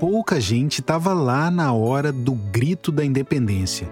[0.00, 3.86] pouca gente estava lá na hora do grito da independência.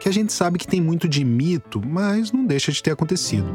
[0.00, 3.46] Que a gente sabe que tem muito de mito, mas não deixa de ter acontecido.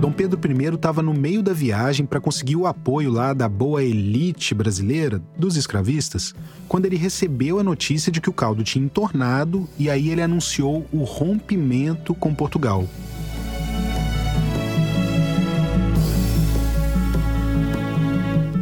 [0.00, 3.84] Dom Pedro I estava no meio da viagem para conseguir o apoio lá da boa
[3.84, 6.34] elite brasileira, dos escravistas,
[6.66, 10.86] quando ele recebeu a notícia de que o caldo tinha entornado e aí ele anunciou
[10.90, 12.88] o rompimento com Portugal.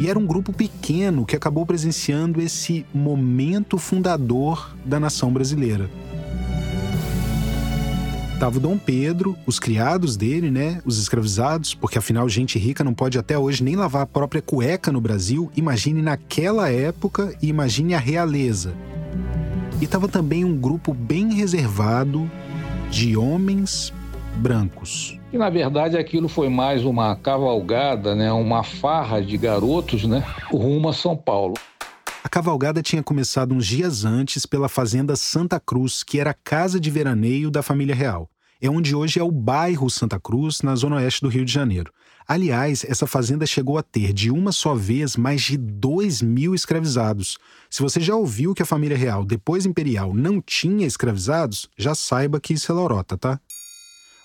[0.07, 5.91] E era um grupo pequeno que acabou presenciando esse momento fundador da nação brasileira.
[8.39, 10.81] Tava o Dom Pedro, os criados dele, né?
[10.85, 14.93] Os escravizados, porque afinal gente rica não pode até hoje nem lavar a própria cueca
[14.93, 15.51] no Brasil.
[15.57, 18.75] Imagine naquela época e imagine a realeza.
[19.81, 22.31] E tava também um grupo bem reservado
[22.93, 23.93] de homens
[24.37, 25.19] brancos.
[25.37, 28.33] E na verdade aquilo foi mais uma cavalgada, né?
[28.33, 30.25] Uma farra de garotos, né?
[30.51, 31.53] Rumo a São Paulo.
[32.25, 36.81] A cavalgada tinha começado uns dias antes pela fazenda Santa Cruz, que era a casa
[36.81, 38.31] de veraneio da família real.
[38.63, 41.93] É onde hoje é o bairro Santa Cruz, na zona oeste do Rio de Janeiro.
[42.27, 47.37] Aliás, essa fazenda chegou a ter de uma só vez mais de 2 mil escravizados.
[47.69, 52.41] Se você já ouviu que a família real, depois imperial, não tinha escravizados, já saiba
[52.41, 53.39] que isso é lorota, tá?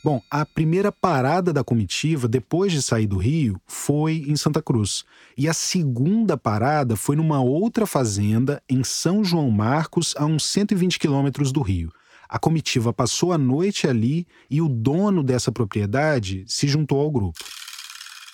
[0.03, 5.03] Bom, a primeira parada da comitiva, depois de sair do Rio, foi em Santa Cruz.
[5.37, 10.97] E a segunda parada foi numa outra fazenda em São João Marcos, a uns 120
[10.97, 11.91] quilômetros do Rio.
[12.27, 17.37] A comitiva passou a noite ali e o dono dessa propriedade se juntou ao grupo.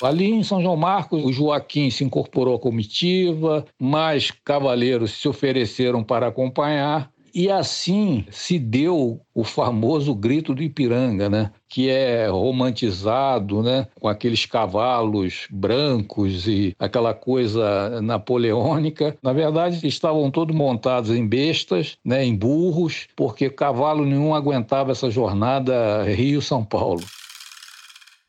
[0.02, 6.02] Ali em São João Marcos, o Joaquim se incorporou à comitiva, mais cavaleiros se ofereceram
[6.02, 7.12] para acompanhar.
[7.33, 11.52] E assim se deu o famoso grito do Ipiranga, né?
[11.70, 13.88] que é romantizado, né?
[14.00, 19.17] com aqueles cavalos brancos e aquela coisa napoleônica.
[19.21, 22.26] Na verdade, estavam todos montados em bestas, né?
[22.26, 27.04] em burros, porque cavalo nenhum aguentava essa jornada Rio-São Paulo.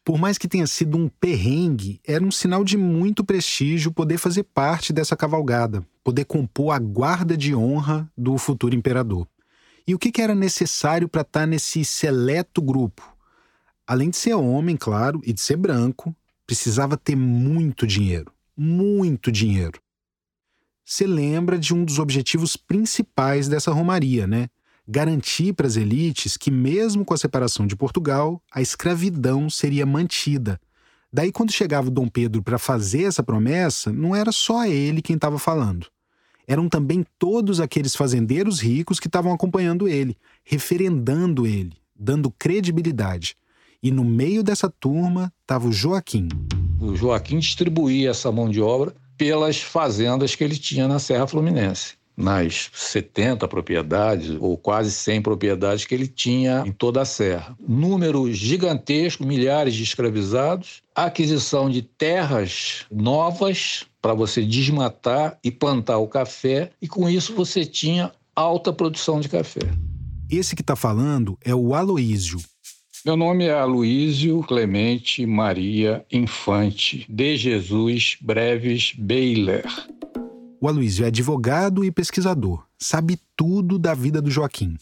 [0.08, 4.42] Por mais que tenha sido um perrengue, era um sinal de muito prestígio poder fazer
[4.42, 9.28] parte dessa cavalgada, poder compor a guarda de honra do futuro imperador.
[9.86, 13.02] E o que, era necessário para estar tá nesse seleto grupo?
[13.86, 16.16] Além de ser homem, claro, e de ser branco,
[16.46, 18.32] precisava ter muito dinheiro.
[18.56, 19.82] Muito dinheiro.
[20.82, 24.48] Você lembra de um dos objetivos principais dessa romaria, né?
[24.88, 30.58] garantir para as elites que, mesmo com a separação de Portugal, a escravidão seria mantida.
[31.12, 35.16] Daí, quando chegava o Dom Pedro para fazer essa promessa, não era só ele quem
[35.16, 35.86] estava falando.
[36.48, 43.36] Eram também todos aqueles fazendeiros ricos que estavam acompanhando ele, referendando ele, dando credibilidade.
[43.82, 46.26] E no meio dessa turma estava o Joaquim.
[46.80, 51.97] O Joaquim distribuía essa mão de obra pelas fazendas que ele tinha na Serra Fluminense
[52.18, 57.56] nas 70 propriedades ou quase 100 propriedades que ele tinha em toda a serra.
[57.66, 66.08] Número gigantesco, milhares de escravizados, aquisição de terras novas para você desmatar e plantar o
[66.08, 69.60] café, e com isso você tinha alta produção de café.
[70.28, 72.38] Esse que está falando é o Aloísio.
[73.04, 79.64] Meu nome é Aloísio Clemente Maria Infante de Jesus Breves Beiler.
[80.60, 84.76] O Aloysio é advogado e pesquisador, sabe tudo da vida do Joaquim.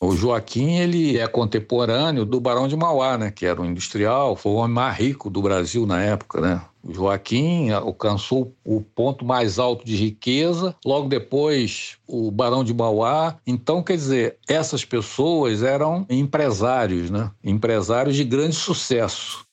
[0.00, 4.50] O Joaquim ele é contemporâneo do Barão de Mauá, né, que era um industrial, foi
[4.50, 6.60] o homem mais rico do Brasil na época, né?
[6.82, 13.36] O Joaquim alcançou o ponto mais alto de riqueza, logo depois o Barão de Mauá.
[13.46, 17.30] Então, quer dizer, essas pessoas eram empresários, né?
[17.44, 19.44] Empresários de grande sucesso.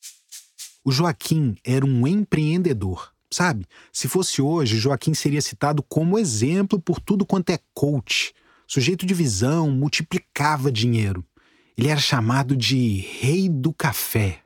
[0.84, 3.66] O Joaquim era um empreendedor Sabe?
[3.92, 8.34] Se fosse hoje, Joaquim seria citado como exemplo por tudo quanto é coach.
[8.66, 11.24] Sujeito de visão, multiplicava dinheiro.
[11.78, 14.40] Ele era chamado de Rei do Café.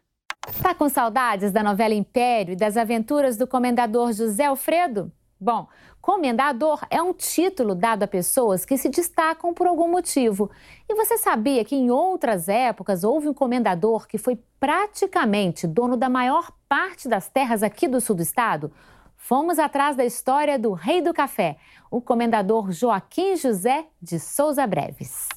[0.61, 5.11] Tá com saudades da novela Império e das aventuras do comendador José Alfredo?
[5.39, 5.67] Bom,
[6.01, 10.49] comendador é um título dado a pessoas que se destacam por algum motivo.
[10.89, 16.09] E você sabia que em outras épocas houve um comendador que foi praticamente dono da
[16.09, 18.71] maior parte das terras aqui do sul do estado?
[19.15, 21.57] Fomos atrás da história do Rei do Café,
[21.91, 25.27] o comendador Joaquim José de Souza Breves.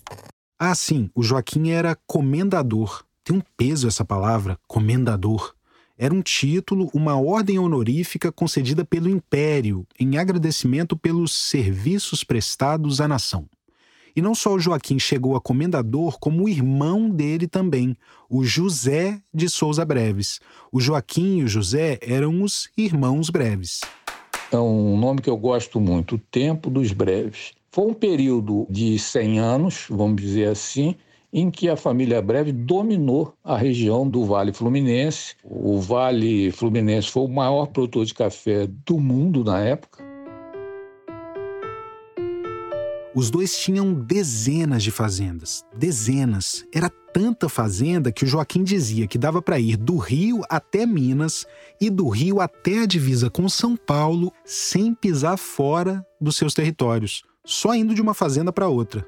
[0.58, 3.04] Ah, sim, o Joaquim era comendador.
[3.22, 5.53] Tem um peso essa palavra, comendador.
[5.96, 13.06] Era um título, uma ordem honorífica concedida pelo Império em agradecimento pelos serviços prestados à
[13.06, 13.48] nação.
[14.16, 17.96] E não só o Joaquim chegou a comendador, como o irmão dele também,
[18.28, 20.40] o José de Souza Breves.
[20.70, 23.80] O Joaquim e o José eram os irmãos Breves.
[24.52, 27.52] É um nome que eu gosto muito, o Tempo dos Breves.
[27.70, 30.94] Foi um período de 100 anos, vamos dizer assim,
[31.34, 35.34] em que a família Breve dominou a região do Vale Fluminense.
[35.42, 40.04] O Vale Fluminense foi o maior produtor de café do mundo na época.
[43.16, 46.64] Os dois tinham dezenas de fazendas, dezenas.
[46.72, 51.44] Era tanta fazenda que o Joaquim dizia que dava para ir do Rio até Minas
[51.80, 57.24] e do Rio até a divisa com São Paulo sem pisar fora dos seus territórios,
[57.44, 59.04] só indo de uma fazenda para outra.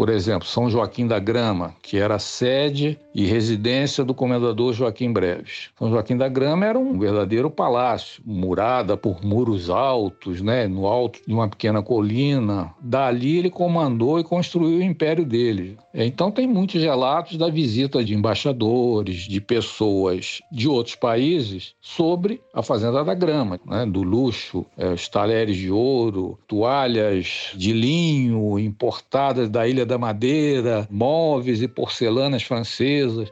[0.00, 5.68] Por exemplo, São Joaquim da Grama, que era sede e residência do comendador Joaquim Breves.
[5.78, 11.20] São Joaquim da Grama era um verdadeiro palácio, murada por muros altos, né, no alto
[11.26, 12.74] de uma pequena colina.
[12.80, 15.76] Dali ele comandou e construiu o império dele.
[15.92, 22.62] Então tem muitos relatos da visita de embaixadores, de pessoas de outros países sobre a
[22.62, 29.50] Fazenda da Grama, né, do luxo, é, os talheres de ouro, toalhas de linho importadas
[29.50, 33.28] da Ilha da Madeira, móveis e porcelanas francesas.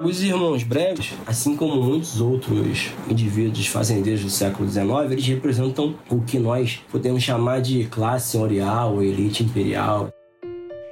[0.00, 6.22] Os irmãos Breves, assim como muitos outros indivíduos fazendeiros do século XIX, eles representam o
[6.22, 10.10] que nós podemos chamar de classe senhorial ou elite imperial.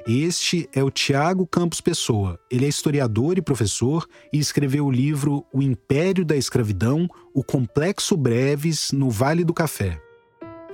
[0.06, 2.38] Este é o Tiago Campos Pessoa.
[2.50, 8.16] Ele é historiador e professor e escreveu o livro O Império da Escravidão, o Complexo
[8.16, 10.00] Breves no Vale do Café.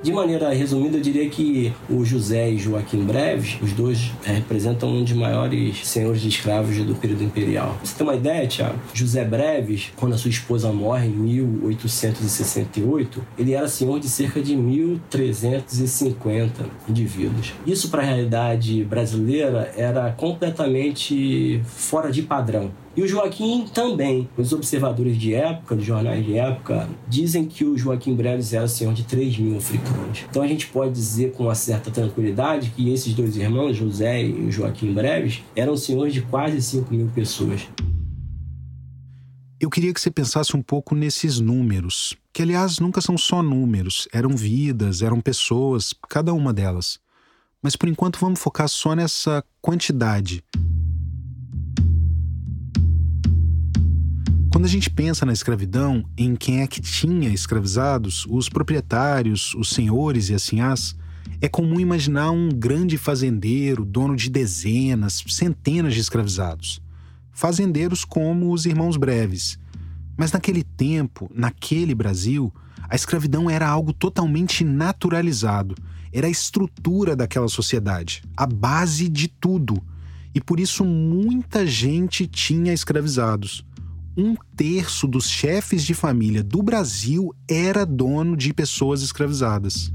[0.02, 4.90] De maneira resumida, eu diria que o José e Joaquim Breves, os dois é, representam
[4.90, 7.78] um dos maiores senhores de escravos do período imperial.
[7.82, 8.78] Você tem uma ideia, Tiago?
[8.92, 14.54] José Breves, quando a sua esposa morre em 1868, ele era senhor de cerca de
[14.54, 16.50] 1.350
[16.88, 17.52] indivíduos.
[17.66, 22.70] Isso, para a realidade brasileira, era completamente fora de padrão.
[22.96, 24.26] E o Joaquim também.
[24.38, 28.94] Os observadores de época, dos jornais de época, dizem que o Joaquim Breves era senhor
[28.94, 30.24] de 3 mil africanos.
[30.30, 34.50] Então a gente pode dizer com uma certa tranquilidade que esses dois irmãos, José e
[34.50, 37.68] Joaquim Breves, eram senhores de quase 5 mil pessoas.
[39.60, 44.08] Eu queria que você pensasse um pouco nesses números, que aliás nunca são só números,
[44.10, 46.98] eram vidas, eram pessoas, cada uma delas.
[47.60, 50.42] Mas por enquanto vamos focar só nessa quantidade.
[54.56, 59.68] Quando a gente pensa na escravidão, em quem é que tinha escravizados, os proprietários, os
[59.68, 60.96] senhores e assim as,
[61.42, 66.80] é comum imaginar um grande fazendeiro, dono de dezenas, centenas de escravizados.
[67.32, 69.58] Fazendeiros como os irmãos Breves.
[70.16, 72.50] Mas naquele tempo, naquele Brasil,
[72.88, 75.74] a escravidão era algo totalmente naturalizado.
[76.10, 79.84] Era a estrutura daquela sociedade, a base de tudo.
[80.34, 83.65] E por isso muita gente tinha escravizados
[84.16, 89.92] um terço dos chefes de família do Brasil era dono de pessoas escravizadas.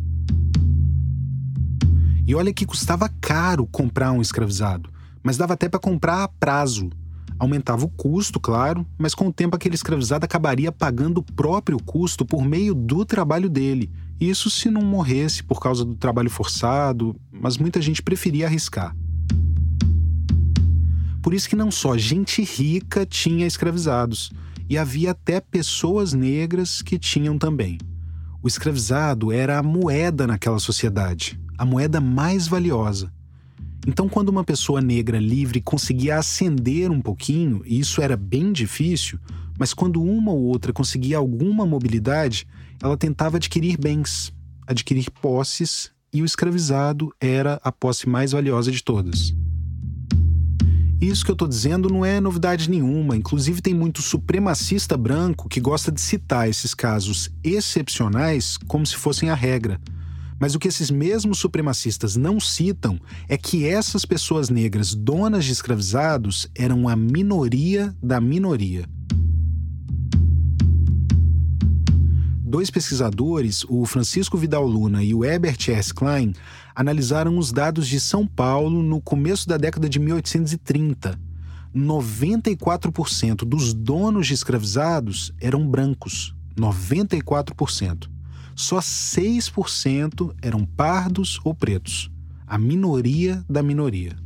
[2.28, 4.92] E olha que custava caro comprar um escravizado,
[5.24, 6.92] mas dava até para comprar a prazo.
[7.40, 12.24] Aumentava o custo, claro, mas com o tempo aquele escravizado acabaria pagando o próprio custo
[12.24, 13.92] por meio do trabalho dele.
[14.20, 18.96] Isso se não morresse por causa do trabalho forçado, mas muita gente preferia arriscar.
[21.22, 24.32] Por isso que não só gente rica tinha escravizados,
[24.70, 27.78] e havia até pessoas negras que tinham também.
[28.42, 33.12] O escravizado era a moeda naquela sociedade, a moeda mais valiosa.
[33.86, 39.20] Então, quando uma pessoa negra livre conseguia ascender um pouquinho, e isso era bem difícil,
[39.60, 42.48] mas quando uma ou outra conseguia alguma mobilidade,
[42.82, 44.34] ela tentava adquirir bens,
[44.66, 49.34] adquirir posses, e o escravizado era a posse mais valiosa de todas.
[51.02, 55.60] Isso que eu estou dizendo não é novidade nenhuma, inclusive tem muito supremacista branco que
[55.60, 59.82] gosta de citar esses casos excepcionais como se fossem a regra.
[60.40, 65.52] Mas o que esses mesmos supremacistas não citam é que essas pessoas negras donas de
[65.52, 68.88] escravizados eram a minoria da minoria.
[72.52, 75.94] Dois pesquisadores, o Francisco Vidal Luna e o Herbert S.
[75.94, 76.34] Klein,
[76.76, 81.18] analisaram os dados de São Paulo no começo da década de 1830.
[81.74, 86.36] 94% dos donos de escravizados eram brancos.
[86.58, 88.10] 94%.
[88.54, 92.12] Só 6% eram pardos ou pretos.
[92.46, 94.18] A minoria da minoria.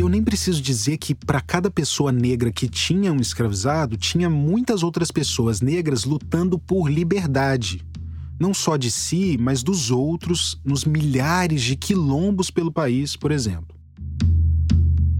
[0.00, 4.30] E eu nem preciso dizer que para cada pessoa negra que tinha um escravizado, tinha
[4.30, 7.84] muitas outras pessoas negras lutando por liberdade.
[8.40, 13.76] não só de si, mas dos outros, nos milhares de quilombos pelo país, por exemplo.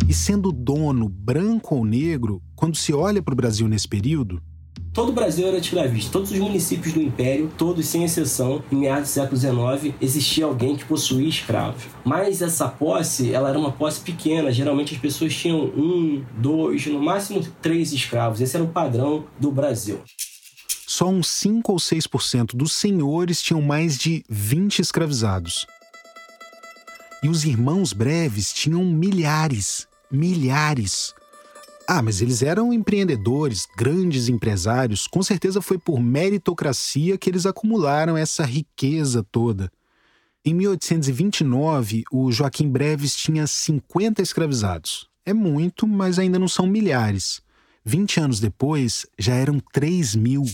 [0.09, 4.43] E sendo dono, branco ou negro, quando se olha para o Brasil nesse período,
[5.00, 6.12] Todo o Brasil era escravista.
[6.12, 10.76] Todos os municípios do Império, todos sem exceção, em meados do século XIX, existia alguém
[10.76, 11.85] que possuía escravos.
[12.04, 14.52] Mas essa posse, ela era uma posse pequena.
[14.52, 18.42] Geralmente as pessoas tinham um, dois, no máximo três escravos.
[18.42, 20.02] Esse era o padrão do Brasil.
[20.87, 25.66] Só uns 5 ou 6% dos senhores tinham mais de 20 escravizados.
[27.23, 31.14] E os irmãos breves tinham milhares, milhares.
[31.92, 35.09] Ah, mas eles eram empreendedores, grandes empresários.
[35.09, 39.68] Com certeza foi por meritocracia que eles acumularam essa riqueza toda.
[40.44, 45.09] Em 1829, o Joaquim Breves tinha 50 escravizados.
[45.26, 47.42] É muito, mas ainda não são milhares.
[47.85, 50.44] 20 anos depois, já eram 3 mil.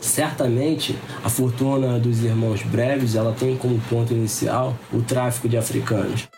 [0.00, 6.28] Certamente, a fortuna dos irmãos Breves ela tem como ponto inicial o tráfico de africanos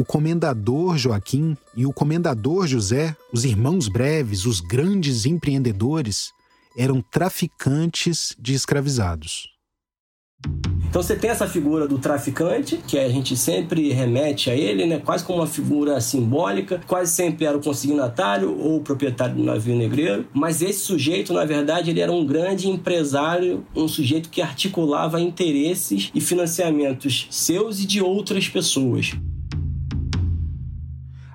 [0.00, 6.32] o comendador Joaquim e o comendador José, os irmãos breves, os grandes empreendedores,
[6.74, 9.50] eram traficantes de escravizados.
[10.88, 14.98] Então você tem essa figura do traficante, que a gente sempre remete a ele, né?
[15.04, 19.76] quase como uma figura simbólica, quase sempre era o consignatário ou o proprietário do navio
[19.76, 25.20] negreiro, mas esse sujeito, na verdade, ele era um grande empresário, um sujeito que articulava
[25.20, 29.14] interesses e financiamentos seus e de outras pessoas.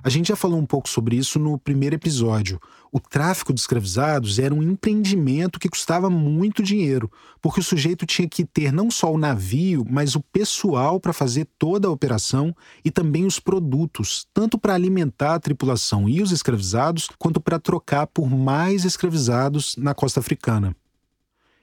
[0.06, 2.60] A gente já falou um pouco sobre isso no primeiro episódio.
[2.92, 7.10] O tráfico de escravizados era um empreendimento que custava muito dinheiro,
[7.42, 11.48] porque o sujeito tinha que ter não só o navio, mas o pessoal para fazer
[11.58, 17.08] toda a operação e também os produtos, tanto para alimentar a tripulação e os escravizados,
[17.18, 20.72] quanto para trocar por mais escravizados na costa africana.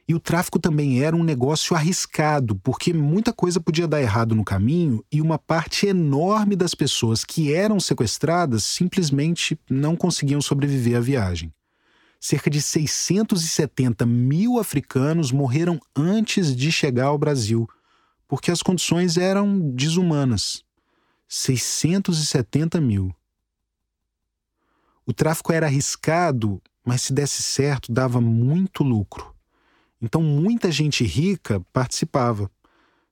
[0.06, 4.44] E o tráfico também era um negócio arriscado, porque muita coisa podia dar errado no
[4.44, 11.00] caminho e uma parte enorme das pessoas que eram sequestradas simplesmente não conseguiam sobreviver à
[11.00, 11.54] viagem.
[12.20, 17.68] Cerca de 670 mil africanos morreram antes de chegar ao Brasil,
[18.28, 20.64] porque as condições eram desumanas.
[21.30, 23.16] 670 mil.
[25.06, 29.33] O tráfico era arriscado, mas se desse certo, dava muito lucro.
[30.04, 32.52] Então, muita gente rica participava.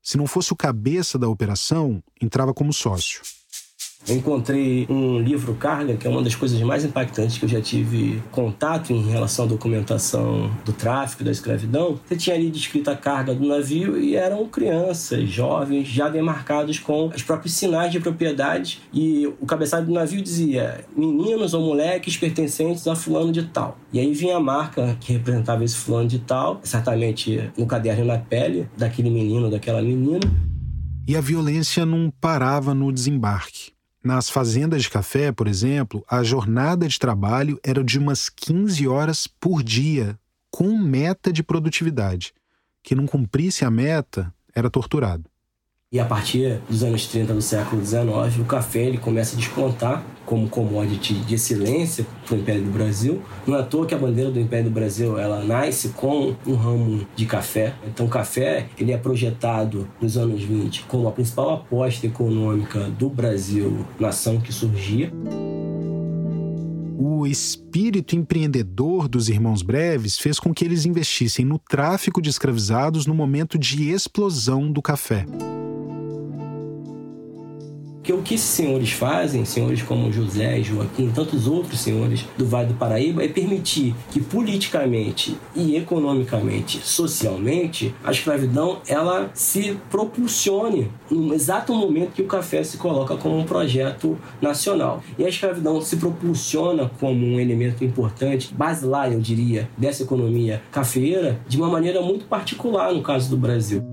[0.04, 3.22] Se não fosse o cabeça da operação, entrava como sócio.
[4.08, 7.62] Eu encontrei um livro carga, que é uma das coisas mais impactantes que eu já
[7.62, 12.00] tive contato em relação à documentação do tráfico, da escravidão.
[12.06, 17.08] Você tinha ali descrito a carga do navio e eram crianças, jovens, já demarcados com
[17.08, 18.82] os próprios sinais de propriedade.
[18.92, 23.78] E o cabeçalho do navio dizia meninos ou moleques pertencentes a fulano de tal.
[23.94, 28.18] E aí vinha a marca que representava esse fulano de tal, certamente no caderno na
[28.18, 30.20] pele daquele menino, daquela menina.
[31.08, 33.72] E a violência não parava no desembarque.
[34.04, 39.28] Nas fazendas de café, por exemplo, a jornada de trabalho era de umas 15 horas
[39.28, 42.34] por dia, com meta de produtividade.
[42.82, 45.31] Quem não cumprisse a meta era torturado.
[45.94, 50.02] E a partir dos anos 30 do século XIX, o café ele começa a despontar
[50.26, 53.22] como commodity de excelência para o Império do Brasil.
[53.46, 56.56] Não é à toa que a bandeira do Império do Brasil ela nasce com um
[56.56, 57.74] ramo de café.
[57.86, 63.10] Então, o café ele é projetado nos anos 20 como a principal aposta econômica do
[63.10, 65.12] Brasil, nação que surgia.
[66.98, 73.06] O espírito empreendedor dos irmãos Breves fez com que eles investissem no tráfico de escravizados
[73.06, 75.26] no momento de explosão do café.
[78.02, 82.48] Porque o que esses senhores fazem, senhores como José, Joaquim e tantos outros senhores do
[82.48, 90.90] Vale do Paraíba, é permitir que politicamente e economicamente, socialmente, a escravidão ela se propulsione
[91.12, 95.04] no exato momento que o café se coloca como um projeto nacional.
[95.20, 101.40] E a escravidão se propulsiona como um elemento importante, basilar, eu diria, dessa economia cafeeira,
[101.48, 103.84] de uma maneira muito particular no caso do Brasil.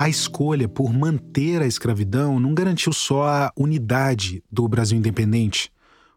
[0.00, 5.70] A escolha por manter a escravidão não garantiu só a unidade do Brasil independente.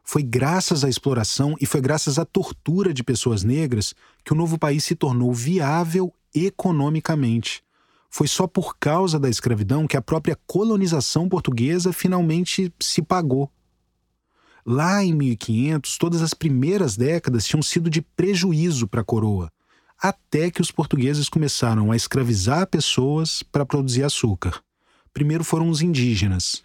[0.05, 4.57] Foi graças à exploração e foi graças à tortura de pessoas negras que o novo
[4.57, 7.61] país se tornou viável economicamente.
[8.09, 13.51] Foi só por causa da escravidão que a própria colonização portuguesa finalmente se pagou.
[14.65, 19.51] Lá em 1500, todas as primeiras décadas tinham sido de prejuízo para a coroa
[20.03, 24.61] até que os portugueses começaram a escravizar pessoas para produzir açúcar.
[25.13, 26.61] Primeiro foram os indígenas.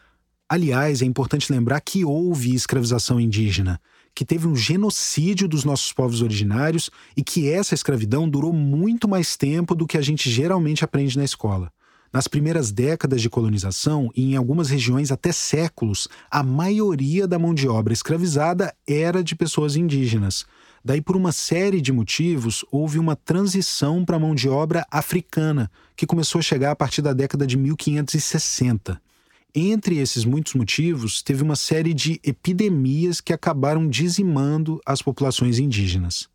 [0.49, 3.81] Aliás, é importante lembrar que houve escravização indígena.
[4.15, 9.37] que teve um genocídio dos nossos povos originários e que essa escravidão durou muito mais
[9.37, 11.71] tempo do que a gente geralmente aprende na escola.
[12.13, 17.55] Nas primeiras décadas de colonização, e em algumas regiões até séculos, a maioria da mão
[17.55, 20.45] de obra escravizada era de pessoas indígenas.
[20.85, 25.71] Daí, por uma série de motivos, houve uma transição para a mão de obra africana,
[25.97, 29.01] que começou a chegar a partir da década de 1560.
[29.55, 36.29] Entre esses muitos motivos, teve uma série de epidemias que acabaram dizimando as populações indígenas.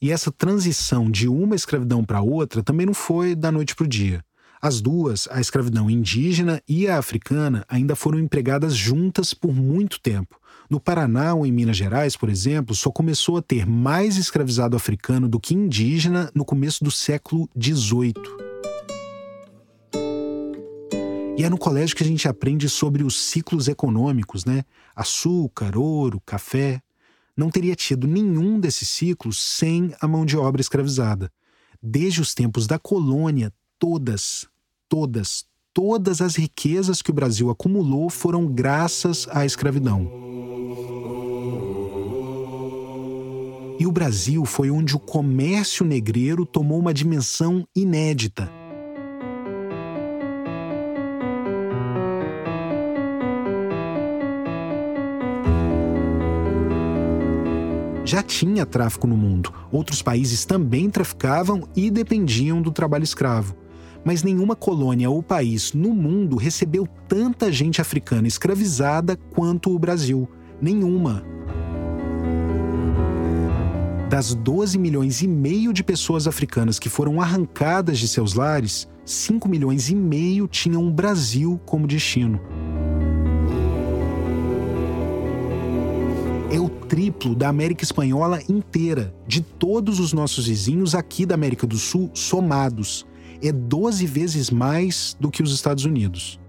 [0.00, 3.88] E essa transição de uma escravidão para outra também não foi da noite para o
[3.88, 4.24] dia.
[4.60, 10.40] As duas, a escravidão indígena e a africana, ainda foram empregadas juntas por muito tempo.
[10.68, 15.28] No Paraná ou em Minas Gerais, por exemplo, só começou a ter mais escravizado africano
[15.28, 18.14] do que indígena no começo do século XVIII.
[21.36, 24.64] E é no colégio que a gente aprende sobre os ciclos econômicos, né?
[24.94, 26.80] Açúcar, ouro, café.
[27.36, 31.30] Não teria tido nenhum desses ciclos sem a mão de obra escravizada.
[31.82, 34.46] Desde os tempos da colônia, todas,
[34.88, 35.44] todas,
[35.74, 40.08] todas as riquezas que o Brasil acumulou foram graças à escravidão.
[43.78, 48.48] E o Brasil foi onde o comércio negreiro tomou uma dimensão inédita.
[58.06, 59.52] já tinha tráfico no mundo.
[59.72, 63.56] Outros países também traficavam e dependiam do trabalho escravo
[64.04, 70.28] mas nenhuma colônia ou país no mundo recebeu tanta gente africana escravizada quanto o Brasil.
[70.60, 71.24] Nenhuma.
[74.10, 79.48] Das 12 milhões e meio de pessoas africanas que foram arrancadas de seus lares, 5
[79.48, 82.40] milhões e meio tinham o Brasil como destino.
[86.52, 91.66] É o triplo da América Espanhola inteira, de todos os nossos vizinhos aqui da América
[91.66, 93.04] do Sul somados
[93.48, 96.40] é 12 vezes mais do que os Estados Unidos.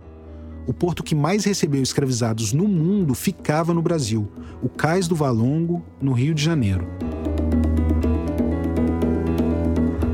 [0.67, 4.31] O porto que mais recebeu escravizados no mundo ficava no Brasil,
[4.63, 6.87] o Cais do Valongo, no Rio de Janeiro.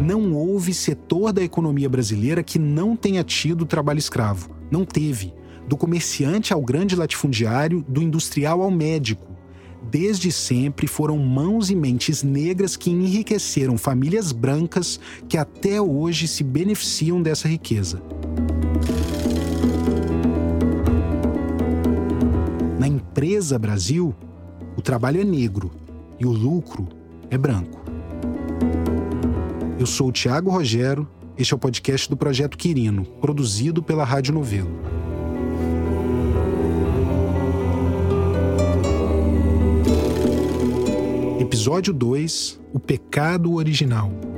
[0.04, 4.50] Não houve setor da economia brasileira que não tenha tido trabalho escravo.
[4.70, 5.34] Não teve.
[5.67, 9.31] Do comerciante ao grande latifundiário, do industrial ao médico
[9.89, 16.44] desde sempre foram mãos e mentes negras que enriqueceram famílias brancas que até hoje se
[16.44, 18.02] beneficiam dessa riqueza.
[22.80, 24.15] Na empresa Brasil,
[24.76, 25.72] o trabalho é negro
[26.20, 26.88] e o lucro
[27.30, 27.82] é branco.
[29.80, 34.34] Eu sou o Tiago Rogero, este é o podcast do Projeto Quirino, produzido pela Rádio
[34.34, 34.70] Novelo.
[41.62, 44.31] Episódio 2 O Pecado Original.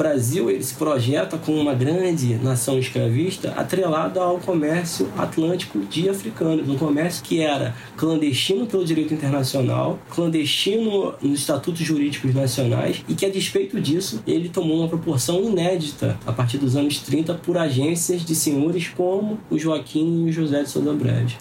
[0.00, 6.66] Brasil ele se projeta como uma grande nação escravista atrelada ao comércio atlântico de africanos,
[6.66, 13.26] um comércio que era clandestino pelo direito internacional, clandestino nos estatutos jurídicos nacionais e que,
[13.26, 18.24] a despeito disso, ele tomou uma proporção inédita a partir dos anos 30 por agências
[18.24, 21.36] de senhores como o Joaquim e o José de Souza Breves.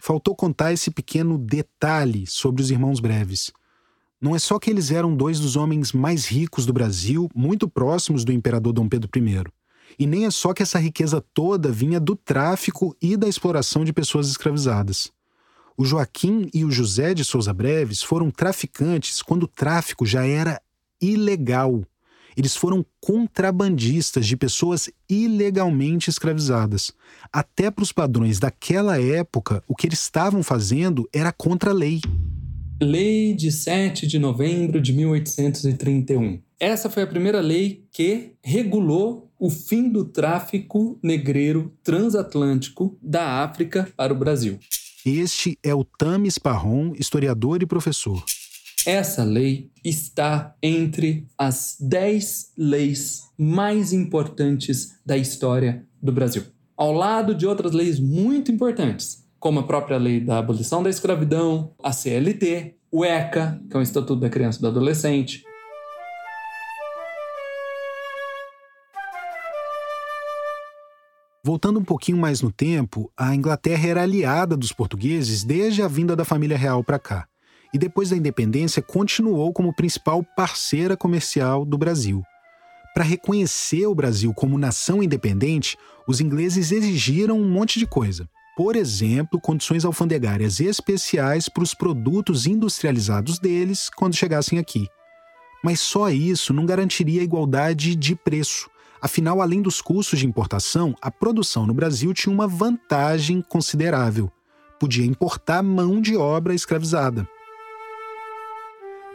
[0.00, 3.52] Faltou contar esse pequeno detalhe sobre os irmãos Breves.
[4.20, 8.24] Não é só que eles eram dois dos homens mais ricos do Brasil, muito próximos
[8.24, 9.44] do imperador Dom Pedro I.
[9.98, 13.92] E nem é só que essa riqueza toda vinha do tráfico e da exploração de
[13.92, 15.12] pessoas escravizadas.
[15.76, 20.60] O Joaquim e o José de Souza Breves foram traficantes quando o tráfico já era
[21.00, 21.82] ilegal.
[22.34, 26.92] Eles foram contrabandistas de pessoas ilegalmente escravizadas.
[27.30, 32.00] Até para os padrões daquela época, o que eles estavam fazendo era contra a lei.
[32.80, 36.42] Lei de 7 de novembro de 1831.
[36.60, 43.88] Essa foi a primeira lei que regulou o fim do tráfico negreiro transatlântico da África
[43.96, 44.58] para o Brasil.
[45.06, 48.22] Este é o Tamis Parron, historiador e professor.
[48.84, 56.42] Essa lei está entre as 10 leis mais importantes da história do Brasil,
[56.76, 61.72] ao lado de outras leis muito importantes, como a própria lei da abolição da escravidão,
[61.82, 65.44] a CLT, o ECA, que é o Estatuto da Criança e do Adolescente.
[71.44, 76.16] Voltando um pouquinho mais no tempo, a Inglaterra era aliada dos portugueses desde a vinda
[76.16, 77.28] da família real para cá.
[77.74, 82.22] e depois da independência continuou como principal parceira comercial do Brasil.
[82.94, 85.76] Para reconhecer o Brasil como nação independente,
[86.08, 88.26] os ingleses exigiram um monte de coisa.
[88.56, 94.88] Por exemplo, condições alfandegárias especiais para os produtos industrializados deles quando chegassem aqui.
[95.62, 98.70] Mas só isso não garantiria igualdade de preço.
[98.98, 104.32] Afinal, além dos custos de importação, a produção no Brasil tinha uma vantagem considerável.
[104.80, 107.28] Podia importar mão de obra escravizada.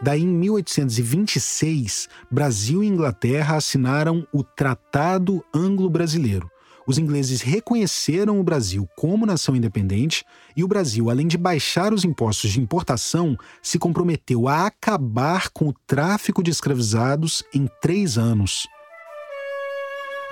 [0.04, 6.50] Daí, em 1826, Brasil e Inglaterra assinaram o Tratado Anglo-Brasileiro.
[6.92, 10.26] Os ingleses reconheceram o Brasil como nação independente
[10.58, 15.70] e o Brasil, além de baixar os impostos de importação, se comprometeu a acabar com
[15.70, 18.68] o tráfico de escravizados em três anos.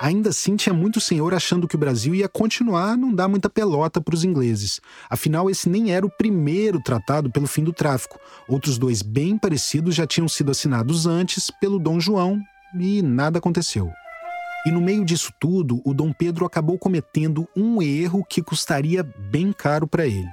[0.02, 3.48] Ainda assim, tinha muito senhor achando que o Brasil ia continuar a não dar muita
[3.48, 4.82] pelota para os ingleses.
[5.08, 8.20] Afinal, esse nem era o primeiro tratado pelo fim do tráfico.
[8.46, 12.38] Outros dois bem parecidos já tinham sido assinados antes pelo Dom João
[12.78, 13.90] e nada aconteceu.
[14.66, 19.52] E no meio disso tudo, o Dom Pedro acabou cometendo um erro que custaria bem
[19.52, 20.28] caro para ele.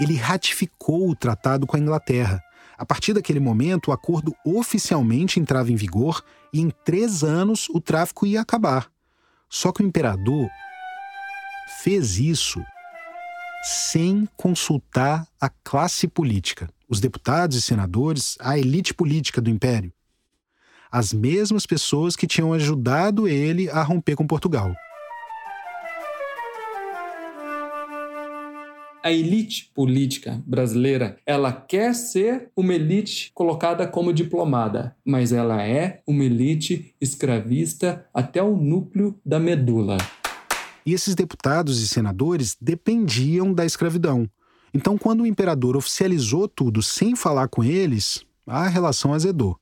[0.00, 2.42] Ele ratificou o tratado com a Inglaterra
[2.82, 6.20] a partir daquele momento, o acordo oficialmente entrava em vigor
[6.52, 8.90] e em três anos o tráfico ia acabar.
[9.48, 10.48] Só que o imperador
[11.84, 12.60] fez isso
[13.62, 19.92] sem consultar a classe política, os deputados e senadores, a elite política do império.
[20.92, 24.74] As mesmas pessoas que tinham ajudado ele a romper com Portugal.
[29.04, 36.00] a elite política brasileira, ela quer ser uma elite colocada como diplomada, mas ela é
[36.06, 39.98] uma elite escravista até o núcleo da medula.
[40.86, 44.28] E esses deputados e senadores dependiam da escravidão.
[44.72, 49.58] Então, quando o imperador oficializou tudo sem falar com eles, a relação azedou.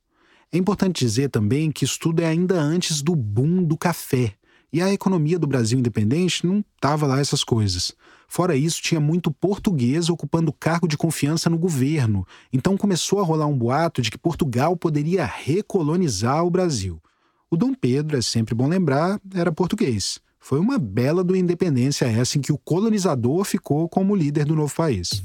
[0.53, 4.35] É importante dizer também que isso tudo é ainda antes do boom do café.
[4.73, 7.93] E a economia do Brasil independente não estava lá essas coisas.
[8.27, 12.27] Fora isso, tinha muito português ocupando cargo de confiança no governo.
[12.53, 17.01] Então começou a rolar um boato de que Portugal poderia recolonizar o Brasil.
[17.49, 20.19] O Dom Pedro, é sempre bom lembrar, era português.
[20.41, 24.75] Foi uma bela do independência essa em que o colonizador ficou como líder do novo
[24.75, 25.23] país.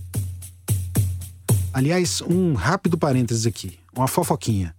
[1.73, 4.75] Aliás, um rápido parênteses aqui, uma fofoquinha.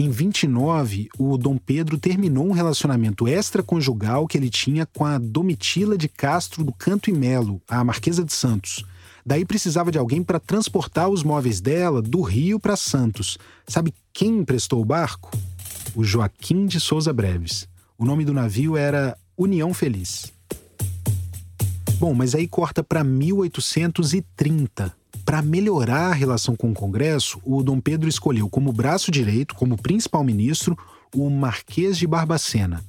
[0.00, 5.98] Em 29, o Dom Pedro terminou um relacionamento extraconjugal que ele tinha com a Domitila
[5.98, 8.84] de Castro do Canto e Melo, a Marquesa de Santos.
[9.26, 13.38] Daí precisava de alguém para transportar os móveis dela do Rio para Santos.
[13.66, 15.36] Sabe quem emprestou o barco?
[15.96, 17.68] O Joaquim de Souza Breves.
[17.98, 20.32] O nome do navio era União Feliz.
[21.98, 24.96] Bom, mas aí corta para 1830.
[25.28, 29.76] Para melhorar a relação com o Congresso, o Dom Pedro escolheu como braço direito, como
[29.76, 30.74] principal ministro,
[31.14, 32.82] o Marquês de Barbacena.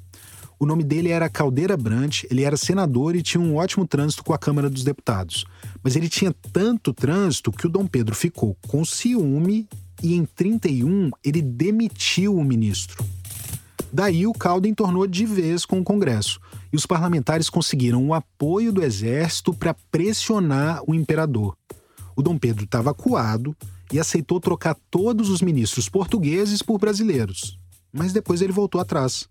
[0.58, 4.32] O nome dele era Caldeira Brant, ele era senador e tinha um ótimo trânsito com
[4.32, 5.44] a Câmara dos Deputados.
[5.84, 9.68] Mas ele tinha tanto trânsito que o Dom Pedro ficou com ciúme
[10.02, 13.04] e em 31 ele demitiu o ministro.
[13.92, 16.40] Daí o caldo entornou de vez com o Congresso
[16.72, 21.59] e os parlamentares conseguiram o apoio do exército para pressionar o imperador
[22.20, 23.56] o Dom Pedro estava acuado
[23.94, 27.58] e aceitou trocar todos os ministros portugueses por brasileiros.
[27.94, 29.30] Mas depois ele voltou atrás.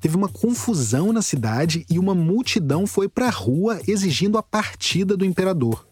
[0.00, 5.16] Teve uma confusão na cidade e uma multidão foi para a rua exigindo a partida
[5.16, 5.84] do imperador.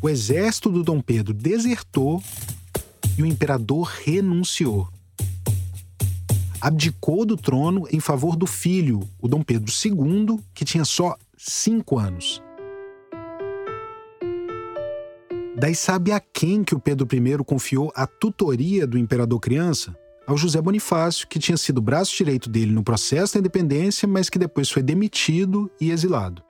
[0.00, 2.22] O exército do Dom Pedro desertou
[3.18, 4.88] e o imperador renunciou.
[6.58, 11.98] Abdicou do trono em favor do filho, o Dom Pedro II, que tinha só cinco
[11.98, 12.40] anos.
[15.58, 19.96] Daí sabe a quem que o Pedro I confiou a tutoria do imperador criança?
[20.26, 24.38] Ao José Bonifácio, que tinha sido braço direito dele no processo da independência, mas que
[24.38, 26.42] depois foi demitido e exilado.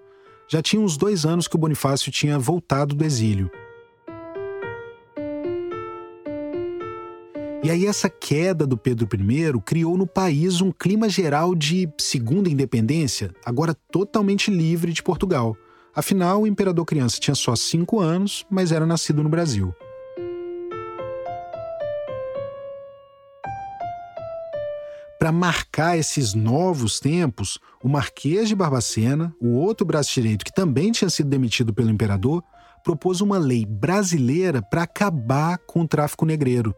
[0.49, 3.49] Já tinha uns dois anos que o Bonifácio tinha voltado do exílio.
[7.63, 12.49] E aí, essa queda do Pedro I criou no país um clima geral de segunda
[12.49, 15.57] independência, agora totalmente livre de Portugal.
[15.97, 19.75] Afinal, o imperador criança tinha só cinco anos, mas era nascido no Brasil.
[25.19, 30.93] Para marcar esses novos tempos, o Marquês de Barbacena, o outro braço direito que também
[30.93, 32.45] tinha sido demitido pelo imperador,
[32.85, 36.75] propôs uma lei brasileira para acabar com o tráfico negreiro.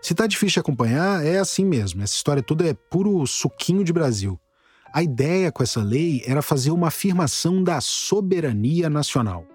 [0.00, 2.02] Se tá difícil de acompanhar, é assim mesmo.
[2.02, 4.40] Essa história toda é puro suquinho de Brasil.
[4.92, 9.46] A ideia com essa lei era fazer uma afirmação da soberania nacional.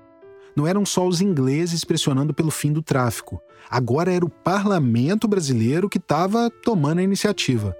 [0.55, 3.41] Não eram só os ingleses pressionando pelo fim do tráfico.
[3.69, 7.75] Agora era o parlamento brasileiro que estava tomando a iniciativa.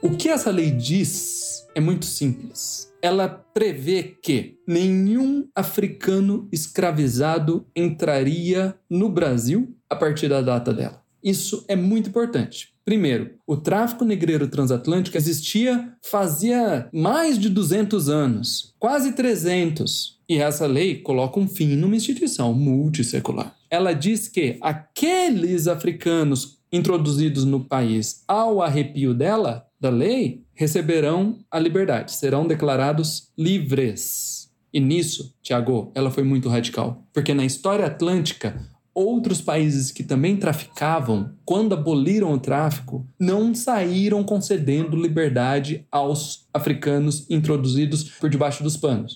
[0.00, 2.88] O que essa lei diz é muito simples.
[3.02, 11.02] Ela prevê que nenhum africano escravizado entraria no Brasil a partir da data dela.
[11.22, 12.72] Isso é muito importante.
[12.88, 20.18] Primeiro, o tráfico negreiro transatlântico existia fazia mais de 200 anos, quase 300.
[20.26, 23.54] E essa lei coloca um fim numa instituição multissecular.
[23.70, 31.58] Ela diz que aqueles africanos introduzidos no país ao arrepio dela da lei receberão a
[31.58, 34.50] liberdade, serão declarados livres.
[34.72, 38.58] E nisso, Tiago, ela foi muito radical, porque na história atlântica,
[38.98, 47.24] outros países que também traficavam, quando aboliram o tráfico, não saíram concedendo liberdade aos africanos
[47.30, 49.14] introduzidos por debaixo dos panos.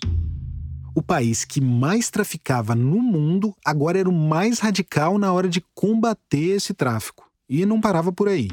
[0.94, 5.64] O país que mais traficava no mundo agora era o mais radical na hora de
[5.74, 7.24] combater esse tráfico.
[7.48, 8.48] E não parava por aí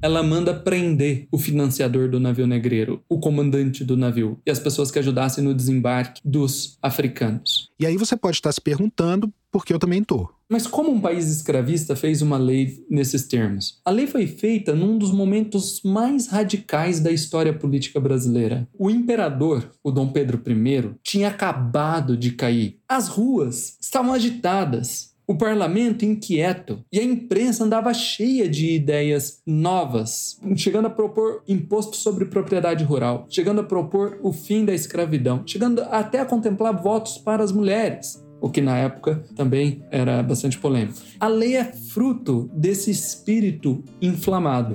[0.00, 4.90] ela manda prender o financiador do navio negreiro, o comandante do navio e as pessoas
[4.90, 7.68] que ajudassem no desembarque dos africanos.
[7.80, 10.28] E aí você pode estar se perguntando por que eu também tô.
[10.50, 13.80] Mas como um país escravista fez uma lei nesses termos?
[13.84, 18.66] A lei foi feita num dos momentos mais radicais da história política brasileira.
[18.78, 22.78] O imperador, o Dom Pedro I, tinha acabado de cair.
[22.88, 30.40] As ruas estavam agitadas o parlamento inquieto e a imprensa andava cheia de ideias novas,
[30.56, 35.82] chegando a propor imposto sobre propriedade rural, chegando a propor o fim da escravidão, chegando
[35.90, 38.24] até a contemplar votos para as mulheres.
[38.40, 40.98] O que na época também era bastante polêmico.
[41.20, 44.74] A lei é fruto desse espírito inflamado.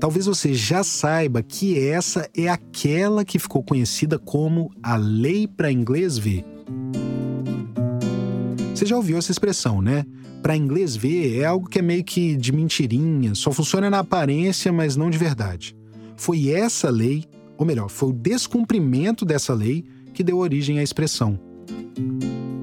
[0.00, 5.70] Talvez você já saiba que essa é aquela que ficou conhecida como a Lei para
[5.70, 6.44] Inglês Ver.
[8.82, 10.04] Você já ouviu essa expressão, né?
[10.42, 14.72] Para inglês ver é algo que é meio que de mentirinha, só funciona na aparência,
[14.72, 15.76] mas não de verdade.
[16.16, 17.24] Foi essa lei,
[17.56, 21.38] ou melhor, foi o descumprimento dessa lei que deu origem à expressão.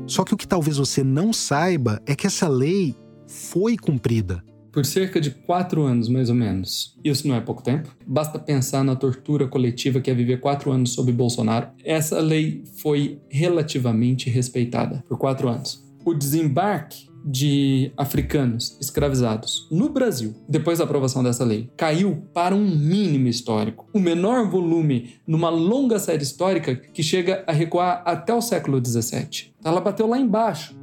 [0.08, 4.44] Só que o que talvez você não saiba é que essa lei foi cumprida.
[4.74, 6.98] Por cerca de quatro anos, mais ou menos.
[7.02, 7.96] Isso não é pouco tempo.
[8.06, 11.70] Basta pensar na tortura coletiva que é viver quatro anos sob Bolsonaro.
[11.82, 20.34] Essa lei foi relativamente respeitada por quatro anos o desembarque de africanos escravizados no Brasil,
[20.48, 23.88] depois da aprovação dessa lei, caiu para um mínimo histórico.
[23.94, 29.54] O menor volume numa longa série histórica que chega a recuar até o século XVII.
[29.64, 30.76] Ela bateu lá embaixo.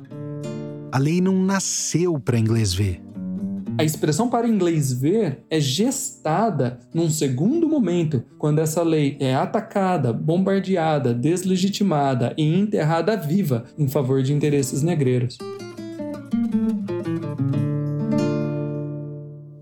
[0.93, 3.06] A lei não nasceu para inglês ver.
[3.79, 10.15] A expressão para inglês ver é gestada num segundo momento, quando essa lei é atacada,
[10.15, 15.37] bombardeada, deslegitimada e enterrada viva em favor de interesses negreiros.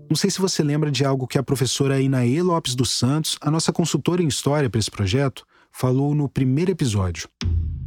[0.09, 3.51] Não sei se você lembra de algo que a professora Inaê Lopes dos Santos, a
[3.51, 7.27] nossa consultora em história para esse projeto, falou no primeiro episódio.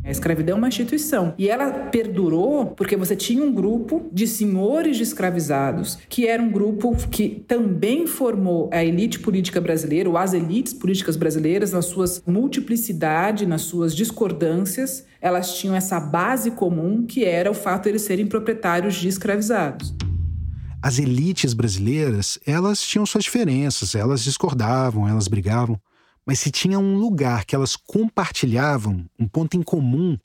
[0.09, 4.97] A escravidão é uma instituição e ela perdurou porque você tinha um grupo de senhores
[4.97, 10.33] de escravizados, que era um grupo que também formou a elite política brasileira, ou as
[10.33, 17.27] elites políticas brasileiras, nas suas multiplicidade, nas suas discordâncias, elas tinham essa base comum que
[17.27, 19.95] era o fato de eles serem proprietários de escravizados.
[20.81, 25.79] As elites brasileiras, elas tinham suas diferenças, elas discordavam, elas brigavam.
[26.29, 30.19] Mas se tinha um lugar que elas compartilhavam, um ponto em comum,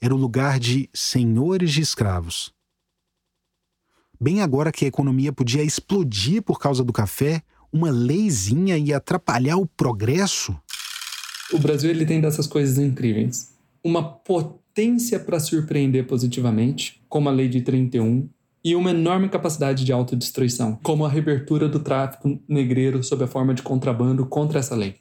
[0.00, 2.52] era o lugar de senhores de escravos.
[4.20, 7.40] Bem agora que a economia podia explodir por causa do café,
[7.72, 10.60] uma leizinha ia atrapalhar o progresso?
[11.52, 13.54] O Brasil ele tem dessas coisas incríveis.
[13.84, 18.28] Uma potência para surpreender positivamente, como a Lei de 31,
[18.64, 23.54] e uma enorme capacidade de autodestruição, como a reabertura do tráfico negreiro sob a forma
[23.54, 24.96] de contrabando contra essa lei.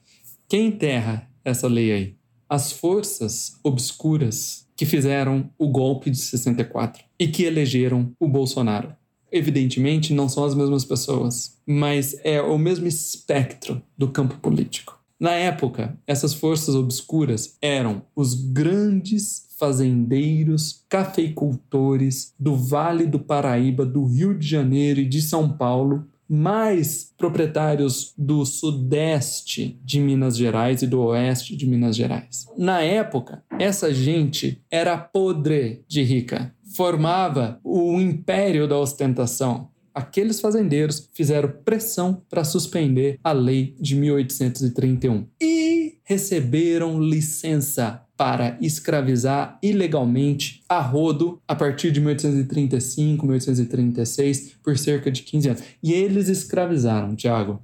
[0.54, 2.16] Quem enterra essa lei aí?
[2.48, 8.96] As forças obscuras que fizeram o golpe de 64 e que elegeram o Bolsonaro.
[9.32, 15.02] Evidentemente, não são as mesmas pessoas, mas é o mesmo espectro do campo político.
[15.20, 24.06] Na época, essas forças obscuras eram os grandes fazendeiros, cafeicultores do Vale do Paraíba, do
[24.06, 30.88] Rio de Janeiro e de São Paulo, mais proprietários do sudeste de Minas Gerais e
[30.88, 32.48] do oeste de Minas Gerais.
[32.58, 39.70] Na época, essa gente era podre de rica, formava o império da ostentação.
[39.94, 49.58] Aqueles fazendeiros fizeram pressão para suspender a lei de 1831 e receberam licença para escravizar
[49.62, 55.64] ilegalmente a rodo a partir de 1835, 1836, por cerca de 15 anos.
[55.82, 57.62] E eles escravizaram, Tiago.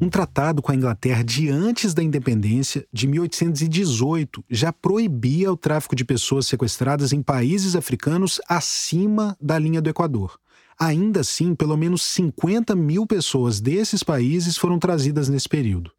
[0.00, 5.96] Um tratado com a Inglaterra de antes da independência, de 1818, já proibia o tráfico
[5.96, 10.38] de pessoas sequestradas em países africanos acima da linha do Equador.
[10.78, 15.90] Ainda assim, pelo menos 50 mil pessoas desses países foram trazidas nesse período.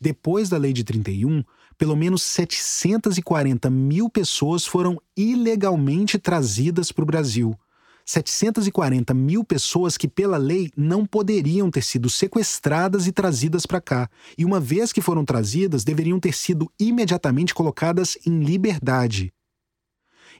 [0.00, 1.42] Depois da Lei de 31,
[1.76, 7.58] pelo menos 740 mil pessoas foram ilegalmente trazidas para o Brasil.
[8.04, 14.08] 740 mil pessoas que, pela lei, não poderiam ter sido sequestradas e trazidas para cá.
[14.38, 19.30] E, uma vez que foram trazidas, deveriam ter sido imediatamente colocadas em liberdade.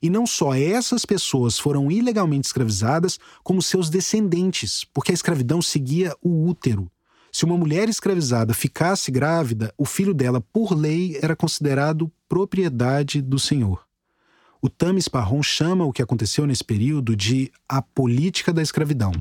[0.00, 6.16] E não só essas pessoas foram ilegalmente escravizadas, como seus descendentes, porque a escravidão seguia
[6.22, 6.90] o útero.
[7.38, 13.38] Se uma mulher escravizada ficasse grávida, o filho dela, por lei, era considerado propriedade do
[13.38, 13.86] senhor.
[14.60, 19.12] O Tamis Parron chama o que aconteceu nesse período de a política da escravidão.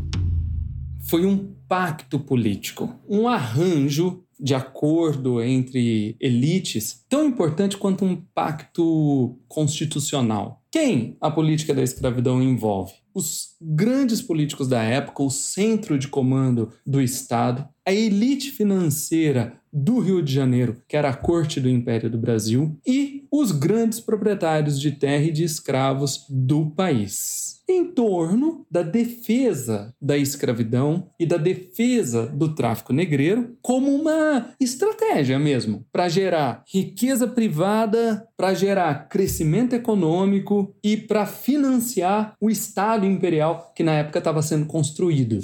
[1.00, 9.38] Foi um pacto político, um arranjo de acordo entre elites tão importante quanto um pacto
[9.48, 10.64] constitucional.
[10.72, 12.94] Quem a política da escravidão envolve?
[13.14, 20.00] Os grandes políticos da época, o centro de comando do Estado, a elite financeira do
[20.00, 24.78] Rio de Janeiro, que era a corte do Império do Brasil, e os grandes proprietários
[24.78, 27.62] de terra e de escravos do país.
[27.70, 35.38] Em torno da defesa da escravidão e da defesa do tráfico negreiro como uma estratégia
[35.38, 43.74] mesmo para gerar riqueza privada, para gerar crescimento econômico e para financiar o Estado imperial
[43.76, 45.40] que na época estava sendo construído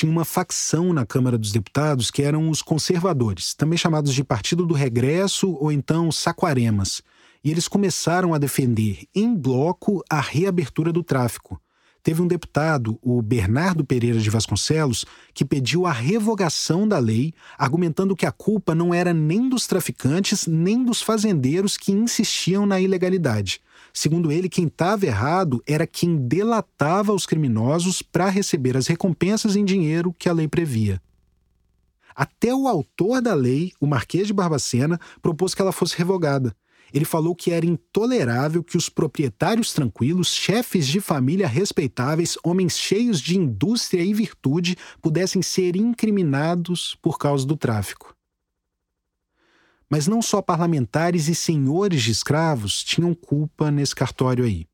[0.00, 4.64] tinha uma facção na Câmara dos Deputados que eram os conservadores, também chamados de Partido
[4.64, 7.02] do Regresso ou então Saquaremas
[7.44, 11.60] e eles começaram a defender em bloco a reabertura do tráfico.
[12.02, 18.16] Teve um deputado, o Bernardo Pereira de Vasconcelos, que pediu a revogação da lei, argumentando
[18.16, 23.60] que a culpa não era nem dos traficantes nem dos fazendeiros que insistiam na ilegalidade.
[23.92, 29.64] Segundo ele, quem estava errado era quem delatava os criminosos para receber as recompensas em
[29.64, 31.00] dinheiro que a lei previa.
[32.14, 36.54] Até o autor da lei, o Marquês de Barbacena, propôs que ela fosse revogada
[36.92, 43.20] ele falou que era intolerável que os proprietários tranquilos, chefes de família respeitáveis, homens cheios
[43.20, 48.14] de indústria e virtude pudessem ser incriminados por causa do tráfico.
[49.90, 54.66] Mas não só parlamentares e senhores de escravos tinham culpa nesse cartório aí.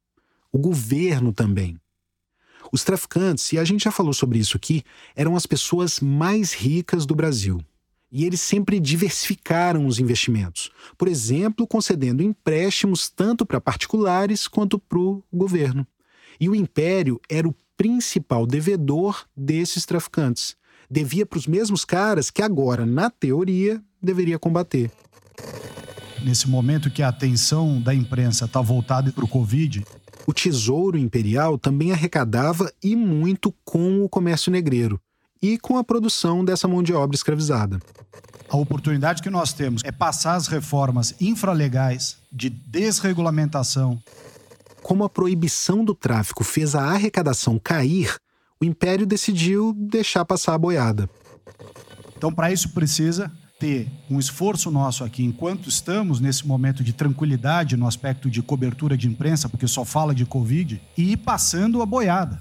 [0.53, 1.81] O governo também.
[2.71, 7.07] Os traficantes, e a gente já falou sobre isso aqui, eram as pessoas mais ricas
[7.07, 7.61] do Brasil
[8.11, 14.99] e eles sempre diversificaram os investimentos, por exemplo, concedendo empréstimos tanto para particulares quanto para
[14.99, 15.87] o governo.
[16.41, 20.57] E o império era o principal devedor desses traficantes.
[20.91, 24.91] Devia para os mesmos caras que agora, na teoria, deveria combater.
[26.23, 29.85] Nesse momento que a atenção da imprensa está voltada para o Covid,
[30.27, 35.01] o Tesouro Imperial também arrecadava e muito com o comércio negreiro
[35.41, 37.79] e com a produção dessa mão de obra escravizada.
[38.49, 44.01] A oportunidade que nós temos é passar as reformas infralegais de desregulamentação.
[44.83, 48.17] Como a proibição do tráfico fez a arrecadação cair,
[48.61, 51.09] o Império decidiu deixar passar a boiada.
[52.17, 57.77] Então, para isso, precisa ter um esforço nosso aqui, enquanto estamos nesse momento de tranquilidade
[57.77, 61.87] no aspecto de cobertura de imprensa, porque só fala de Covid, e ir passando a
[61.87, 62.41] boiada.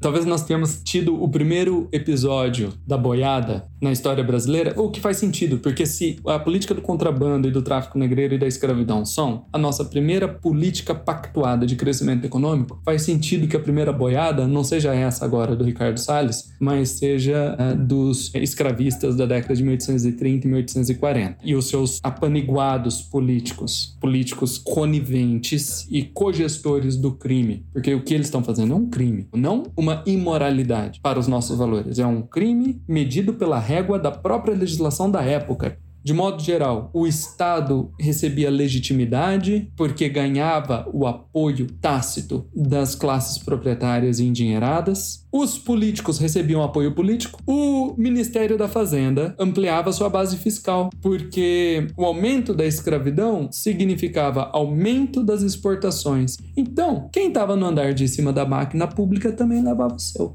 [0.00, 5.16] Talvez nós tenhamos tido o primeiro episódio da boiada na história brasileira, o que faz
[5.16, 9.46] sentido, porque se a política do contrabando e do tráfico negreiro e da escravidão são
[9.52, 14.62] a nossa primeira política pactuada de crescimento econômico, faz sentido que a primeira boiada não
[14.62, 20.46] seja essa agora do Ricardo Salles, mas seja uh, dos escravistas da década de 1830
[20.46, 28.02] e 1840 e os seus apaniguados políticos, políticos coniventes e cogestores do crime, porque o
[28.02, 32.06] que eles estão fazendo é um crime, não uma imoralidade para os nossos valores, é
[32.06, 35.78] um crime medido pela régua da própria legislação da época.
[36.02, 44.18] De modo geral, o Estado recebia legitimidade porque ganhava o apoio tácito das classes proprietárias
[44.18, 45.26] e endinheiradas.
[45.30, 47.38] Os políticos recebiam apoio político.
[47.46, 55.22] O Ministério da Fazenda ampliava sua base fiscal porque o aumento da escravidão significava aumento
[55.22, 56.38] das exportações.
[56.56, 60.34] Então, quem estava no andar de cima da máquina pública também levava o seu.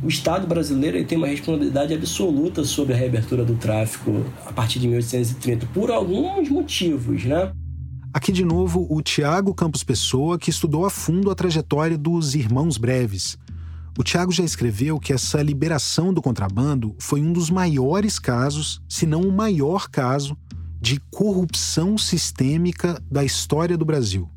[0.00, 4.86] O Estado brasileiro tem uma responsabilidade absoluta sobre a reabertura do tráfico a partir de
[4.86, 7.50] 1830, por alguns motivos, né?
[8.14, 12.78] Aqui de novo o Tiago Campos Pessoa, que estudou a fundo a trajetória dos Irmãos
[12.78, 13.36] Breves.
[13.98, 19.04] O Tiago já escreveu que essa liberação do contrabando foi um dos maiores casos, se
[19.04, 20.38] não o maior caso,
[20.80, 24.30] de corrupção sistêmica da história do Brasil.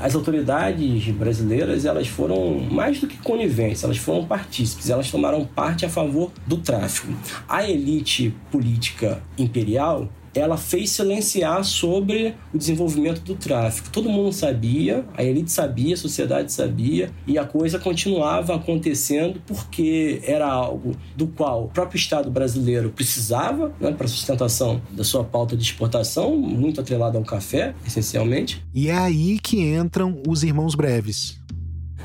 [0.00, 5.84] As autoridades brasileiras elas foram mais do que coniventes, elas foram partícipes, elas tomaram parte
[5.84, 7.12] a favor do tráfico.
[7.46, 13.90] A elite política imperial ela fez silenciar sobre o desenvolvimento do tráfico.
[13.90, 20.20] Todo mundo sabia, a elite sabia, a sociedade sabia, e a coisa continuava acontecendo porque
[20.24, 25.56] era algo do qual o próprio Estado brasileiro precisava né, para sustentação da sua pauta
[25.56, 28.62] de exportação, muito atrelada ao café, essencialmente.
[28.74, 31.39] E é aí que entram os irmãos breves.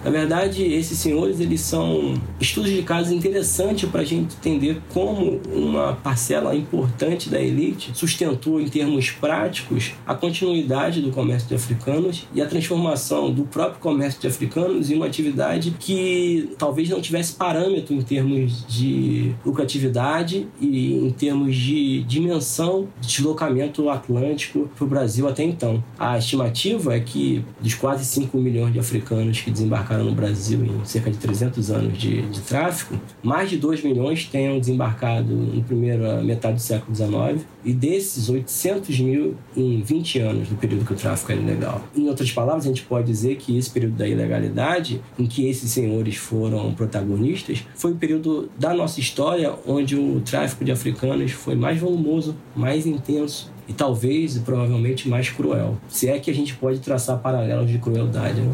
[0.06, 5.42] Na verdade, esses senhores eles são estudos de casos interessantes para a gente entender como
[5.52, 12.28] uma parcela importante da elite sustentou em termos práticos a continuidade do comércio de africanos
[12.36, 17.34] e a transformação do próprio comércio de africanos em uma atividade que talvez não tivesse
[17.34, 24.88] parâmetro em termos de lucratividade e em termos de dimensão de deslocamento atlântico para o
[24.88, 25.84] Brasil até então.
[25.98, 30.86] A estimativa é que dos quase 5 milhões de africanos que desembarcaram no Brasil em
[30.86, 36.22] cerca de 300 anos de, de tráfico, mais de 2 milhões tenham desembarcado na primeira
[36.22, 40.96] metade do século XIX e desses 800 mil em 20 anos do período que o
[40.96, 41.82] tráfico era ilegal.
[41.96, 45.72] Em outras palavras, a gente pode dizer que esse período da ilegalidade, em que esses
[45.72, 51.56] senhores foram protagonistas, foi o período da nossa história onde o tráfico de africanos foi
[51.56, 55.78] mais volumoso, mais intenso e talvez e provavelmente mais cruel.
[55.88, 58.42] Se é que a gente pode traçar paralelos de crueldade.
[58.42, 58.54] Né?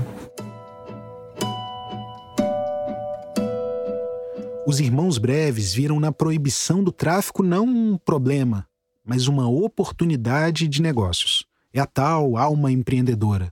[4.65, 8.67] Os irmãos breves viram na proibição do tráfico não um problema,
[9.03, 11.43] mas uma oportunidade de negócios.
[11.73, 13.51] É a tal alma empreendedora.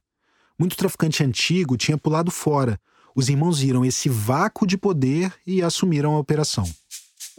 [0.57, 2.79] Muito traficante antigo tinha pulado fora.
[3.15, 6.69] Os irmãos viram esse vácuo de poder e assumiram a operação.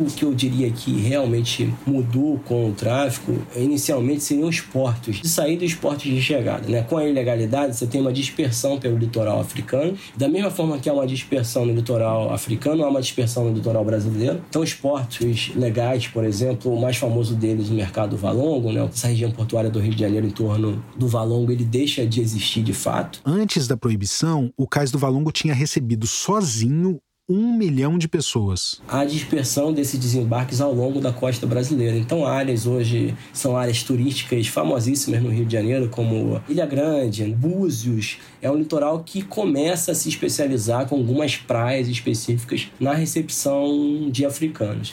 [0.01, 5.29] O que eu diria que realmente mudou com o tráfico, inicialmente seriam os portos, de
[5.29, 6.67] saída e os portos de chegada.
[6.67, 6.81] Né?
[6.81, 9.95] Com a ilegalidade, você tem uma dispersão pelo litoral africano.
[10.17, 13.85] Da mesma forma que há uma dispersão no litoral africano, há uma dispersão no litoral
[13.85, 14.41] brasileiro.
[14.49, 18.89] Então, os portos legais, por exemplo, o mais famoso deles, o Mercado Valongo, né?
[18.91, 22.63] essa região portuária do Rio de Janeiro em torno do Valongo, ele deixa de existir
[22.63, 23.21] de fato.
[23.23, 26.99] Antes da proibição, o cais do Valongo tinha recebido sozinho
[27.31, 28.83] um milhão de pessoas.
[28.89, 31.97] A dispersão desses desembarques ao longo da costa brasileira.
[31.97, 38.19] Então, áreas hoje são áreas turísticas famosíssimas no Rio de Janeiro, como Ilha Grande, Búzios.
[38.43, 44.27] É um litoral que começa a se especializar com algumas praias específicas na recepção de
[44.27, 44.93] africanos.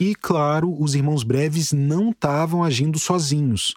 [0.00, 3.74] E, claro, os irmãos breves não estavam agindo sozinhos.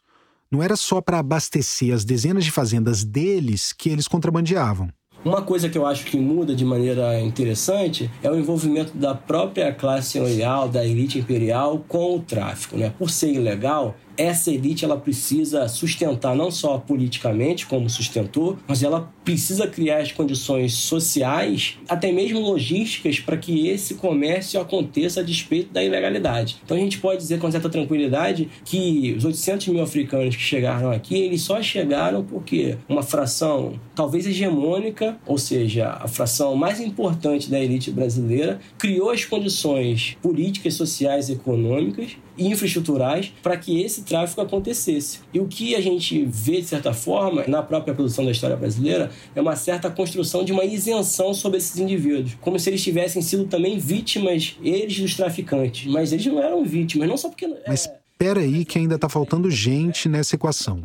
[0.52, 4.92] Não era só para abastecer as dezenas de fazendas deles que eles contrabandeavam.
[5.24, 9.74] Uma coisa que eu acho que muda de maneira interessante é o envolvimento da própria
[9.74, 12.78] classe senhorial, da elite imperial com o tráfico.
[12.78, 12.94] Né?
[12.98, 19.12] Por ser ilegal, essa elite ela precisa sustentar não só politicamente, como sustentou, mas ela
[19.24, 25.72] precisa criar as condições sociais, até mesmo logísticas, para que esse comércio aconteça a despeito
[25.72, 26.58] da ilegalidade.
[26.66, 30.92] Então a gente pode dizer com certa tranquilidade que os 800 mil africanos que chegaram
[30.92, 37.50] aqui, eles só chegaram porque uma fração talvez hegemônica, ou seja, a fração mais importante
[37.50, 44.42] da elite brasileira, criou as condições políticas, sociais e econômicas infraestruturais para que esse tráfico
[44.42, 45.20] acontecesse.
[45.34, 49.12] E o que a gente vê, de certa forma, na própria produção da história brasileira,
[49.36, 53.46] é uma certa construção de uma isenção sobre esses indivíduos, como se eles tivessem sido
[53.46, 55.92] também vítimas, eles dos traficantes.
[55.92, 57.48] Mas eles não eram vítimas, não só porque.
[57.68, 60.84] Mas espera aí que ainda está faltando gente nessa equação.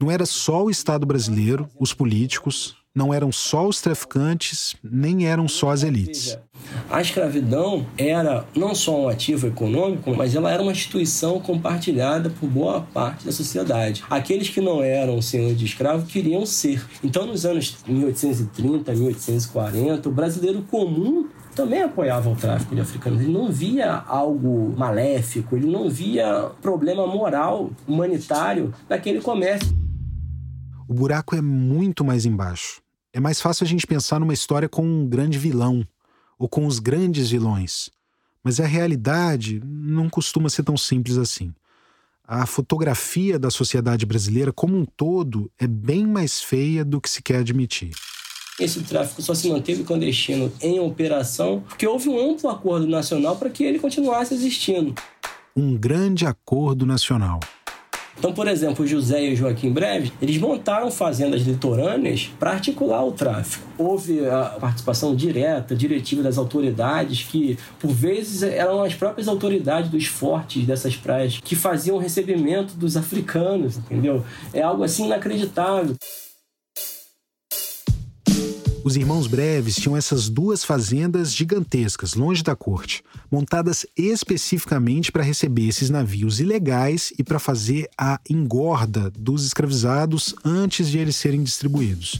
[0.00, 5.46] Não era só o Estado brasileiro, os políticos, não eram só os traficantes, nem eram
[5.46, 6.36] só as elites.
[6.90, 12.48] A escravidão era não só um ativo econômico, mas ela era uma instituição compartilhada por
[12.48, 14.02] boa parte da sociedade.
[14.10, 16.84] Aqueles que não eram senhores de escravo queriam ser.
[17.02, 23.20] Então, nos anos 1830, 1840, o brasileiro comum também apoiava o tráfico de africanos.
[23.20, 29.72] Ele não via algo maléfico, ele não via problema moral, humanitário naquele comércio.
[30.88, 32.80] O buraco é muito mais embaixo.
[33.12, 35.86] É mais fácil a gente pensar numa história com um grande vilão
[36.38, 37.88] ou com os grandes vilões.
[38.44, 41.52] Mas a realidade não costuma ser tão simples assim.
[42.22, 47.22] A fotografia da sociedade brasileira como um todo é bem mais feia do que se
[47.22, 47.92] quer admitir.
[48.60, 53.48] Esse tráfico só se manteve clandestino em operação porque houve um amplo acordo nacional para
[53.48, 54.94] que ele continuasse existindo.
[55.56, 57.40] Um grande acordo nacional.
[58.18, 63.04] Então, por exemplo, o José e o Joaquim Breves, eles montaram fazendas litorâneas para articular
[63.04, 63.66] o tráfico.
[63.78, 70.06] Houve a participação direta, diretiva das autoridades, que por vezes eram as próprias autoridades dos
[70.06, 74.24] fortes dessas praias que faziam o recebimento dos africanos, entendeu?
[74.52, 75.94] É algo assim inacreditável.
[78.88, 85.68] Os irmãos Breves tinham essas duas fazendas gigantescas, longe da corte, montadas especificamente para receber
[85.68, 92.18] esses navios ilegais e para fazer a engorda dos escravizados antes de eles serem distribuídos.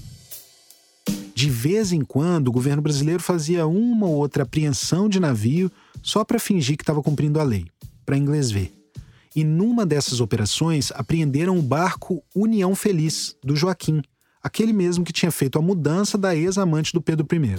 [1.35, 6.23] De vez em quando, o governo brasileiro fazia uma ou outra apreensão de navio só
[6.23, 7.65] para fingir que estava cumprindo a lei,
[8.05, 8.75] para inglês ver.
[9.35, 14.03] E numa dessas operações, apreenderam o barco União Feliz, do Joaquim,
[14.43, 17.57] aquele mesmo que tinha feito a mudança da ex-amante do Pedro I.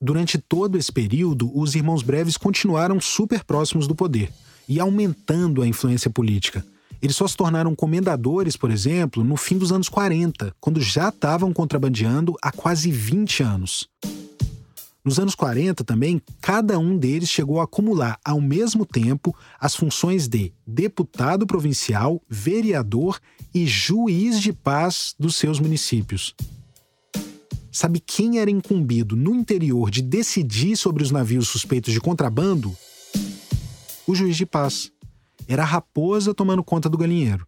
[0.00, 4.30] Durante todo esse período, os irmãos Breves continuaram super próximos do poder
[4.68, 6.64] e aumentando a influência política.
[7.00, 11.52] Eles só se tornaram comendadores, por exemplo, no fim dos anos 40, quando já estavam
[11.52, 13.88] contrabandeando há quase 20 anos.
[15.04, 20.26] Nos anos 40 também, cada um deles chegou a acumular ao mesmo tempo as funções
[20.26, 23.20] de deputado provincial, vereador
[23.52, 26.34] e juiz de paz dos seus municípios.
[27.70, 32.74] Sabe quem era incumbido no interior de decidir sobre os navios suspeitos de contrabando?
[34.06, 34.90] O juiz de paz.
[35.46, 37.46] Era a raposa tomando conta do galinheiro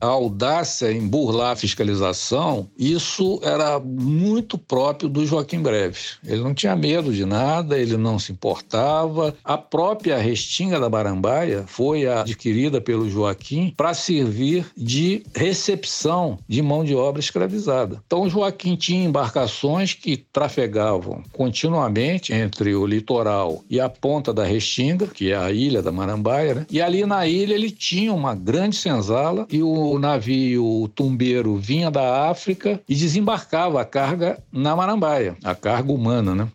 [0.00, 6.18] a audácia em burlar a fiscalização, isso era muito próprio do Joaquim Breves.
[6.24, 9.34] Ele não tinha medo de nada, ele não se importava.
[9.44, 16.84] A própria Restinga da Barambaia foi adquirida pelo Joaquim para servir de recepção de mão
[16.84, 18.02] de obra escravizada.
[18.06, 25.06] Então, Joaquim tinha embarcações que trafegavam continuamente entre o litoral e a ponta da Restinga,
[25.06, 26.66] que é a ilha da Marambaia, né?
[26.70, 31.90] e ali na ilha ele tinha uma grande senzala e o o navio tumbeiro vinha
[31.90, 36.48] da África e desembarcava a carga na Marambaia, a carga humana, né?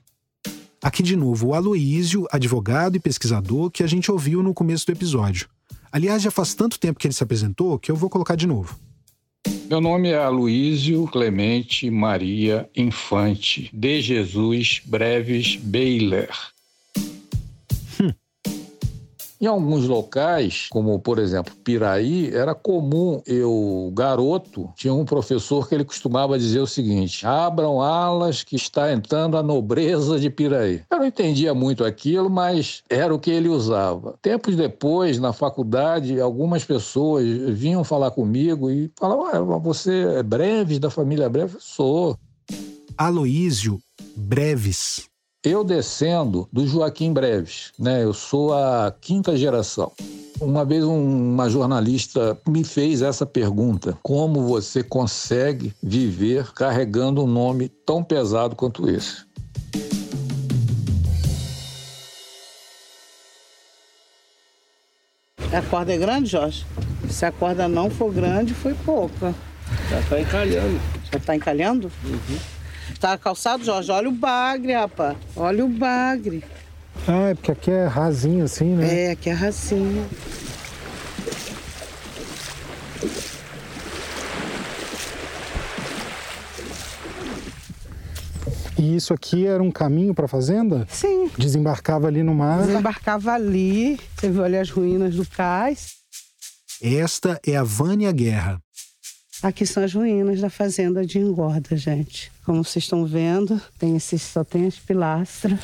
[0.82, 4.92] Aqui de novo o Aloísio, advogado e pesquisador que a gente ouviu no começo do
[4.92, 5.50] episódio.
[5.92, 8.78] Aliás, já faz tanto tempo que ele se apresentou que eu vou colocar de novo.
[9.70, 16.30] Meu nome é Aloísio Clemente Maria Infante de Jesus Breves Beiler.
[19.46, 25.76] Em alguns locais, como por exemplo Piraí, era comum eu, garoto, tinha um professor que
[25.76, 30.82] ele costumava dizer o seguinte: abram alas que está entrando a nobreza de Piraí.
[30.90, 34.16] Eu não entendia muito aquilo, mas era o que ele usava.
[34.20, 40.90] Tempos depois, na faculdade, algumas pessoas vinham falar comigo e falavam: você é Breves, da
[40.90, 41.58] família Breves?
[41.60, 42.18] Sou.
[42.98, 43.78] Aloísio
[44.16, 45.08] Breves
[45.46, 48.04] eu descendo do Joaquim Breves, né?
[48.04, 49.92] Eu sou a quinta geração.
[50.42, 57.70] Uma vez uma jornalista me fez essa pergunta: como você consegue viver carregando um nome
[57.70, 59.24] tão pesado quanto esse?
[65.54, 66.66] A corda é grande, Jorge?
[67.10, 69.34] Se a corda não for grande, foi pouca.
[69.90, 70.82] Já está encalhando.
[71.12, 71.92] Já está encalhando?
[72.04, 72.55] Uhum.
[73.00, 73.92] Tá calçado, Jorge?
[73.92, 75.18] Olha o bagre, rapaz.
[75.36, 76.44] Olha o bagre.
[77.08, 79.06] Ah, é porque aqui é rasinho assim, né?
[79.08, 80.08] É, aqui é rasinho.
[88.78, 90.86] E isso aqui era um caminho para a fazenda?
[90.90, 91.30] Sim.
[91.38, 92.66] Desembarcava ali no mar?
[92.66, 94.00] Desembarcava ali.
[94.16, 95.96] Você viu ali as ruínas do cais.
[96.82, 98.60] Esta é a Vânia Guerra,
[99.46, 102.32] Aqui são as ruínas da fazenda de engorda, gente.
[102.44, 105.60] Como vocês estão vendo, tem esses, só tem as pilastras.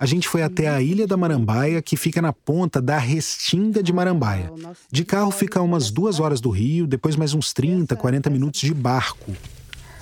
[0.00, 3.92] A gente foi até a Ilha da Marambaia, que fica na ponta da Restinga de
[3.92, 4.50] Marambaia.
[4.90, 8.74] De carro fica umas duas horas do Rio, depois mais uns 30, 40 minutos de
[8.74, 9.32] barco.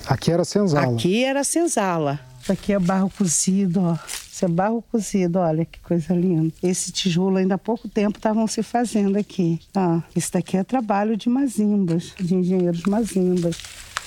[0.07, 0.95] Aqui era senzala.
[0.95, 2.19] Aqui era senzala.
[2.47, 3.97] Isso aqui é barro cozido, ó.
[4.31, 6.53] Isso é barro cozido, olha que coisa linda.
[6.63, 9.59] Esse tijolo ainda há pouco tempo estavam se fazendo aqui.
[9.75, 13.57] Ah, esse daqui é trabalho de mazimbas, de engenheiros mazimbas.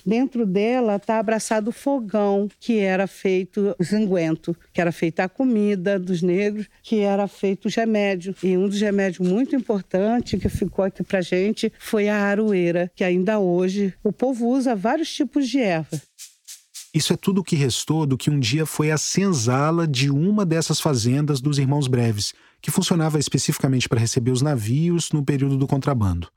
[0.07, 5.29] Dentro dela está abraçado o fogão, que era feito o zinguento, que era feita a
[5.29, 8.35] comida dos negros, que era feito o remédio.
[8.43, 13.05] E um dos remédios muito importantes que ficou aqui para gente foi a aroeira, que
[13.05, 16.01] ainda hoje o povo usa vários tipos de erva.
[16.93, 20.45] Isso é tudo o que restou do que um dia foi a senzala de uma
[20.45, 25.69] dessas fazendas dos Irmãos Breves, que funcionava especificamente para receber os navios no período do
[25.69, 26.29] contrabando.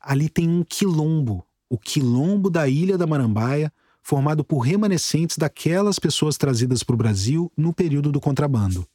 [0.00, 3.72] Ali tem um quilombo, o quilombo da Ilha da Marambaia,
[4.02, 8.86] formado por remanescentes daquelas pessoas trazidas para o Brasil no período do contrabando.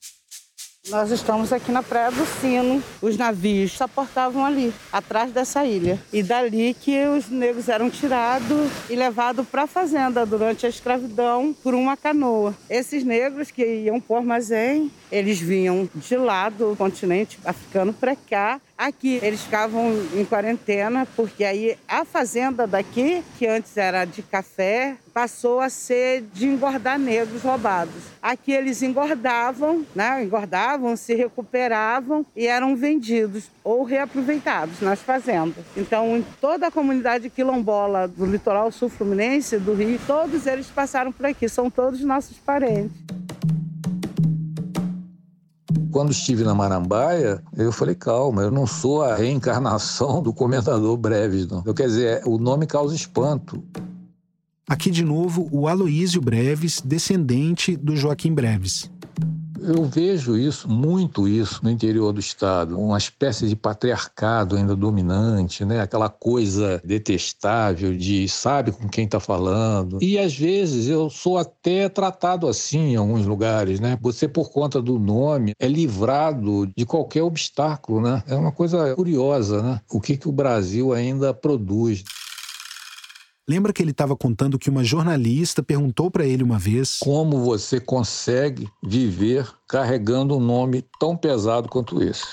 [0.89, 2.81] Nós estamos aqui na Praia do Sino.
[2.99, 5.99] Os navios só portavam ali, atrás dessa ilha.
[6.11, 11.55] E dali que os negros eram tirados e levados para a fazenda durante a escravidão
[11.61, 12.55] por uma canoa.
[12.67, 18.59] Esses negros que iam por armazém, eles vinham de lá do continente africano para cá
[18.79, 24.95] Aqui eles ficavam em quarentena, porque aí a fazenda daqui, que antes era de café,
[25.13, 28.01] passou a ser de engordar negros roubados.
[28.21, 30.23] Aqui eles engordavam, né?
[30.23, 35.65] engordavam, se recuperavam e eram vendidos ou reaproveitados nas fazendas.
[35.75, 41.25] Então, em toda a comunidade quilombola do litoral sul-fluminense, do Rio, todos eles passaram por
[41.25, 42.95] aqui, são todos nossos parentes.
[45.91, 51.47] Quando estive na Marambaia, eu falei, calma, eu não sou a reencarnação do Comendador Breves,
[51.47, 51.63] não.
[51.65, 53.63] Eu, quer dizer, o nome causa espanto.
[54.67, 58.89] Aqui de novo o Aloísio Breves, descendente do Joaquim Breves.
[59.61, 62.79] Eu vejo isso, muito isso, no interior do Estado.
[62.79, 65.81] Uma espécie de patriarcado ainda dominante, né?
[65.81, 69.99] aquela coisa detestável de sabe com quem está falando.
[70.01, 73.79] E às vezes eu sou até tratado assim em alguns lugares.
[73.79, 73.97] Né?
[74.01, 78.01] Você, por conta do nome, é livrado de qualquer obstáculo.
[78.01, 78.23] Né?
[78.27, 79.81] É uma coisa curiosa né?
[79.91, 82.03] o que, que o Brasil ainda produz.
[83.49, 87.79] Lembra que ele estava contando que uma jornalista perguntou para ele uma vez: Como você
[87.79, 92.27] consegue viver carregando um nome tão pesado quanto esse?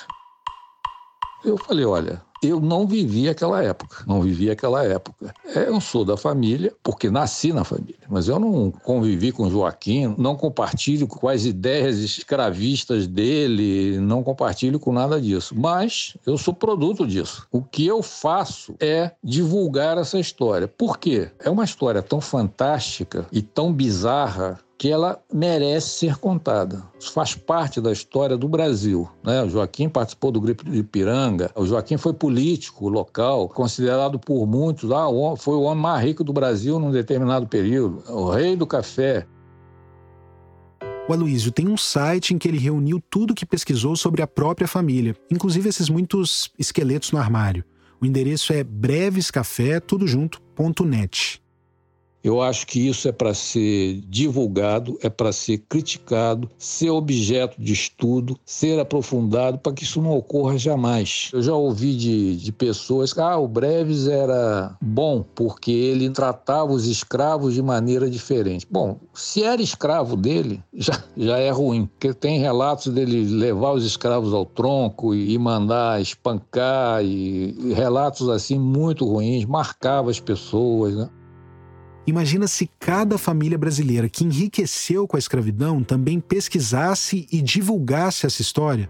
[1.43, 5.34] Eu falei: Olha, eu não vivi aquela época, não vivi aquela época.
[5.55, 10.14] É, eu sou da família, porque nasci na família, mas eu não convivi com Joaquim,
[10.18, 15.55] não compartilho com as ideias escravistas dele, não compartilho com nada disso.
[15.57, 17.47] Mas eu sou produto disso.
[17.51, 20.68] O que eu faço é divulgar essa história.
[20.68, 21.30] Por quê?
[21.41, 26.83] É uma história tão fantástica e tão bizarra que ela merece ser contada.
[26.99, 29.09] Isso faz parte da história do Brasil.
[29.24, 29.43] Né?
[29.43, 34.91] O Joaquim participou do Gripe de Ipiranga, o Joaquim foi político local, considerado por muitos,
[34.93, 35.07] ah,
[35.39, 39.27] foi o homem mais rico do Brasil num determinado período, o rei do café.
[41.09, 44.66] O Aloysio tem um site em que ele reuniu tudo que pesquisou sobre a própria
[44.66, 47.64] família, inclusive esses muitos esqueletos no armário.
[48.01, 51.41] O endereço é brevescafé, tudo junto, ponto net.
[52.27, 57.72] Eu acho que isso é para ser divulgado, é para ser criticado, ser objeto de
[57.72, 61.31] estudo, ser aprofundado, para que isso não ocorra jamais.
[61.33, 66.72] Eu já ouvi de, de pessoas que ah, o Breves era bom porque ele tratava
[66.72, 68.66] os escravos de maneira diferente.
[68.68, 73.85] Bom, se era escravo dele, já, já é ruim, porque tem relatos dele levar os
[73.85, 80.18] escravos ao tronco e, e mandar espancar, e, e relatos assim muito ruins, marcava as
[80.18, 81.09] pessoas, né?
[82.07, 88.41] Imagina se cada família brasileira que enriqueceu com a escravidão também pesquisasse e divulgasse essa
[88.41, 88.89] história.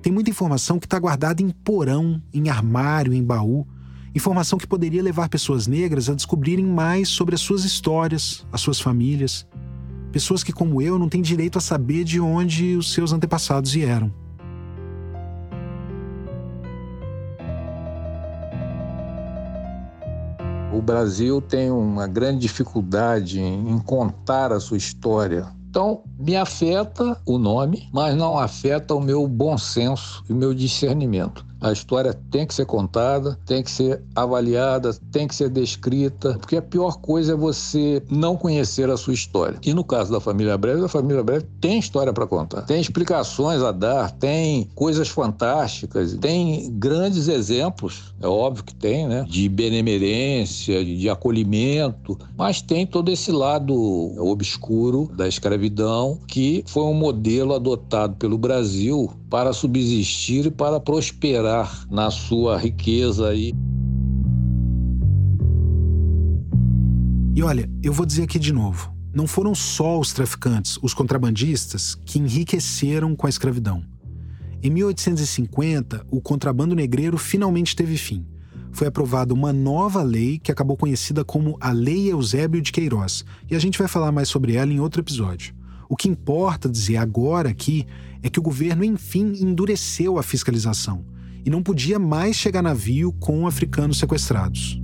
[0.00, 3.66] Tem muita informação que está guardada em porão, em armário, em baú.
[4.14, 8.80] Informação que poderia levar pessoas negras a descobrirem mais sobre as suas histórias, as suas
[8.80, 9.46] famílias.
[10.10, 14.23] Pessoas que, como eu, não têm direito a saber de onde os seus antepassados vieram.
[20.74, 25.46] O Brasil tem uma grande dificuldade em contar a sua história.
[25.70, 30.52] Então, me afeta o nome, mas não afeta o meu bom senso e o meu
[30.52, 31.46] discernimento.
[31.64, 36.58] A história tem que ser contada, tem que ser avaliada, tem que ser descrita, porque
[36.58, 39.58] a pior coisa é você não conhecer a sua história.
[39.64, 43.62] E no caso da família Breve, a família Breve tem história para contar, tem explicações
[43.62, 49.24] a dar, tem coisas fantásticas, tem grandes exemplos, é óbvio que tem, né?
[49.26, 53.74] De benemerência, de acolhimento, mas tem todo esse lado
[54.22, 61.53] obscuro da escravidão que foi um modelo adotado pelo Brasil para subsistir e para prosperar
[61.90, 63.52] na sua riqueza aí.
[67.36, 71.94] E olha, eu vou dizer aqui de novo: não foram só os traficantes, os contrabandistas,
[72.04, 73.84] que enriqueceram com a escravidão.
[74.62, 78.26] Em 1850, o contrabando negreiro finalmente teve fim.
[78.72, 83.54] Foi aprovada uma nova lei que acabou conhecida como a Lei Eusébio de Queiroz, e
[83.54, 85.54] a gente vai falar mais sobre ela em outro episódio.
[85.88, 87.86] O que importa dizer agora aqui
[88.22, 91.04] é que o governo, enfim, endureceu a fiscalização
[91.44, 94.80] e não podia mais chegar navio com africanos sequestrados.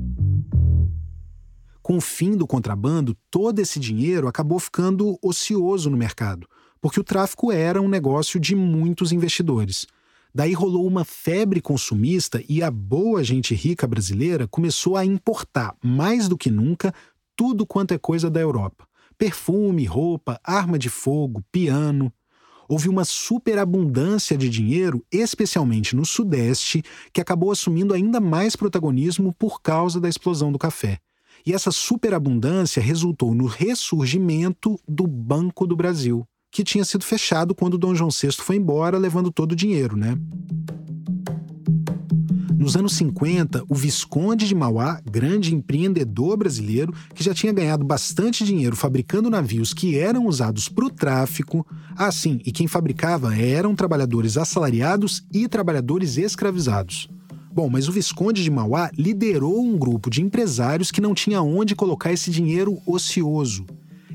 [1.82, 6.46] Com o fim do contrabando, todo esse dinheiro acabou ficando ocioso no mercado,
[6.80, 9.86] porque o tráfico era um negócio de muitos investidores.
[10.32, 16.28] Daí rolou uma febre consumista e a boa gente rica brasileira começou a importar, mais
[16.28, 16.94] do que nunca,
[17.34, 18.86] tudo quanto é coisa da Europa:
[19.18, 22.12] perfume, roupa, arma de fogo, piano.
[22.70, 29.60] Houve uma superabundância de dinheiro, especialmente no Sudeste, que acabou assumindo ainda mais protagonismo por
[29.60, 31.00] causa da explosão do café.
[31.44, 37.76] E essa superabundância resultou no ressurgimento do Banco do Brasil, que tinha sido fechado quando
[37.76, 40.16] Dom João VI foi embora, levando todo o dinheiro, né?
[42.60, 48.44] Nos anos 50, o Visconde de Mauá, grande empreendedor brasileiro que já tinha ganhado bastante
[48.44, 54.36] dinheiro fabricando navios que eram usados para o tráfico, assim, e quem fabricava eram trabalhadores
[54.36, 57.08] assalariados e trabalhadores escravizados.
[57.50, 61.74] Bom, mas o Visconde de Mauá liderou um grupo de empresários que não tinha onde
[61.74, 63.64] colocar esse dinheiro ocioso.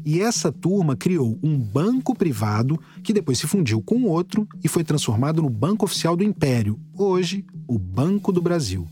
[0.06, 4.84] E essa turma criou um banco privado que depois se fundiu com outro e foi
[4.84, 8.88] transformado no Banco Oficial do Império, hoje, o Banco do Brasil.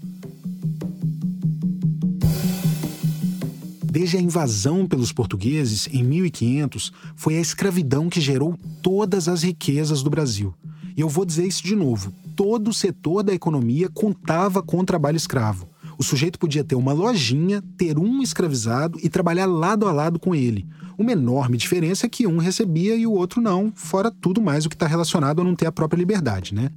[3.84, 10.02] Desde a invasão pelos portugueses em 1500, foi a escravidão que gerou todas as riquezas
[10.02, 10.52] do Brasil.
[10.98, 14.84] E eu vou dizer isso de novo: todo o setor da economia contava com o
[14.84, 15.70] trabalho escravo.
[16.04, 20.36] O sujeito podia ter uma lojinha, ter um escravizado e trabalhar lado a lado com
[20.36, 20.68] ele.
[20.98, 24.70] Uma enorme diferença é que um recebia e o outro não, fora tudo mais o
[24.70, 26.70] que está relacionado a não ter a própria liberdade, né?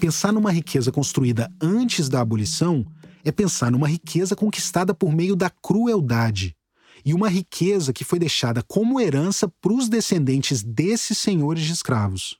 [0.00, 2.82] Pensar numa riqueza construída antes da abolição
[3.22, 6.56] é pensar numa riqueza conquistada por meio da crueldade.
[7.04, 12.38] E uma riqueza que foi deixada como herança para os descendentes desses senhores de escravos.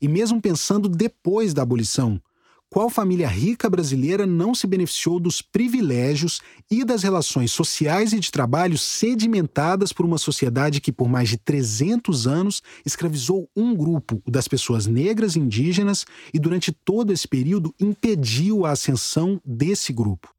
[0.00, 2.22] E mesmo pensando depois da abolição,
[2.68, 6.40] qual família rica brasileira não se beneficiou dos privilégios
[6.70, 11.36] e das relações sociais e de trabalho sedimentadas por uma sociedade que, por mais de
[11.36, 16.04] 300 anos, escravizou um grupo, o das pessoas negras e indígenas,
[16.34, 20.34] e durante todo esse período impediu a ascensão desse grupo?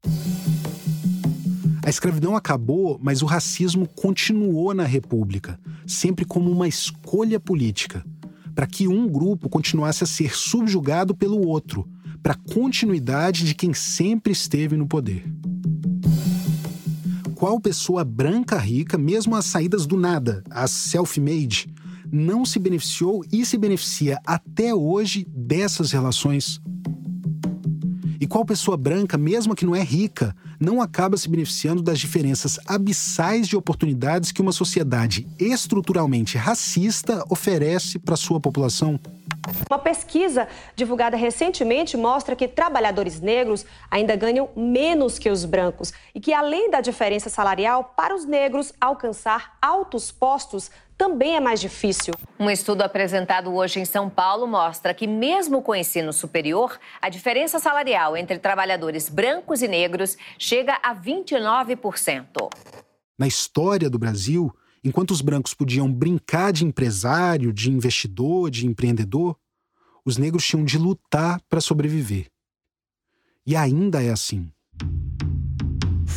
[1.83, 8.05] A escravidão acabou, mas o racismo continuou na República, sempre como uma escolha política,
[8.53, 11.87] para que um grupo continuasse a ser subjugado pelo outro
[12.27, 15.23] para a continuidade de quem sempre esteve no poder.
[17.35, 21.73] Qual pessoa branca rica, mesmo às saídas do nada, as self-made,
[22.11, 26.59] não se beneficiou e se beneficia até hoje dessas relações?
[28.19, 32.59] E qual pessoa branca, mesmo que não é rica, não acaba se beneficiando das diferenças
[32.65, 38.99] abissais de oportunidades que uma sociedade estruturalmente racista oferece para sua população?
[39.69, 46.19] Uma pesquisa divulgada recentemente mostra que trabalhadores negros ainda ganham menos que os brancos e
[46.19, 52.13] que, além da diferença salarial, para os negros alcançar altos postos também é mais difícil.
[52.39, 57.07] Um estudo apresentado hoje em São Paulo mostra que, mesmo com o ensino superior, a
[57.07, 62.49] diferença salarial entre trabalhadores brancos e negros chega a 29%.
[63.17, 64.51] Na história do Brasil,
[64.83, 69.37] enquanto os brancos podiam brincar de empresário, de investidor, de empreendedor,
[70.03, 72.27] os negros tinham de lutar para sobreviver.
[73.45, 74.51] E ainda é assim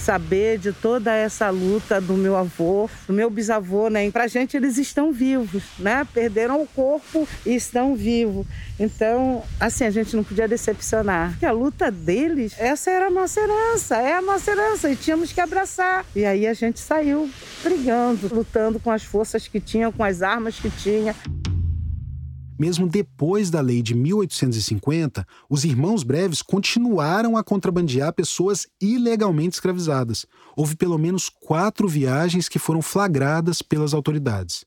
[0.00, 4.10] saber de toda essa luta do meu avô, do meu bisavô, né?
[4.10, 6.06] Pra gente eles estão vivos, né?
[6.12, 8.46] Perderam o corpo e estão vivos.
[8.78, 11.30] Então, assim, a gente não podia decepcionar.
[11.30, 15.32] Porque a luta deles, essa era a nossa herança, é a nossa herança e tínhamos
[15.32, 16.04] que abraçar.
[16.16, 17.30] E aí a gente saiu
[17.62, 21.14] brigando, lutando com as forças que tinha, com as armas que tinha.
[22.60, 30.26] Mesmo depois da lei de 1850, os irmãos breves continuaram a contrabandear pessoas ilegalmente escravizadas.
[30.54, 34.66] Houve pelo menos quatro viagens que foram flagradas pelas autoridades.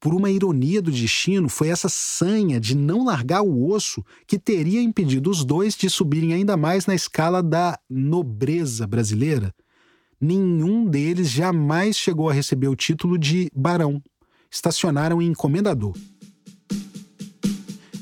[0.00, 4.80] Por uma ironia do destino, foi essa sanha de não largar o osso que teria
[4.80, 9.54] impedido os dois de subirem ainda mais na escala da nobreza brasileira.
[10.18, 14.02] Nenhum deles jamais chegou a receber o título de barão.
[14.50, 15.94] Estacionaram em comendador.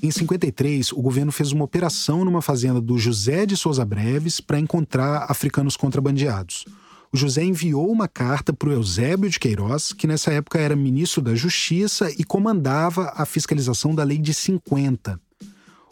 [0.05, 4.59] Em 53, o governo fez uma operação numa fazenda do José de Souza Breves para
[4.59, 6.65] encontrar africanos contrabandeados.
[7.13, 11.23] O José enviou uma carta para o Eusébio de Queiroz, que nessa época era ministro
[11.23, 15.21] da Justiça e comandava a fiscalização da Lei de 50.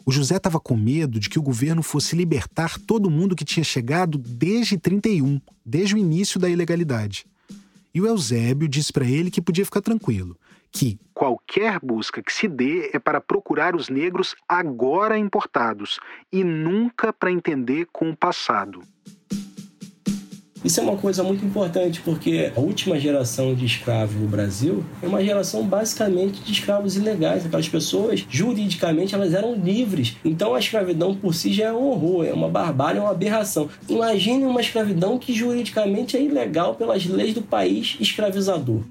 [0.05, 3.63] O José estava com medo de que o governo fosse libertar todo mundo que tinha
[3.63, 7.25] chegado desde 31, desde o início da ilegalidade.
[7.93, 10.35] E o Eusébio disse para ele que podia ficar tranquilo,
[10.71, 15.99] que qualquer busca que se dê é para procurar os negros agora importados
[16.31, 18.81] e nunca para entender com o passado.
[20.63, 25.07] Isso é uma coisa muito importante porque a última geração de escravos no Brasil é
[25.07, 27.43] uma geração basicamente de escravos ilegais.
[27.43, 30.17] Aquelas pessoas, juridicamente, elas eram livres.
[30.23, 33.69] Então a escravidão por si já é um horror, é uma barbárie, é uma aberração.
[33.89, 38.83] Imagine uma escravidão que juridicamente é ilegal pelas leis do país escravizador.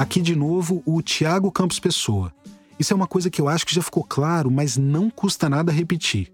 [0.00, 2.32] Aqui de novo o Tiago Campos Pessoa.
[2.78, 5.70] Isso é uma coisa que eu acho que já ficou claro, mas não custa nada
[5.70, 6.32] repetir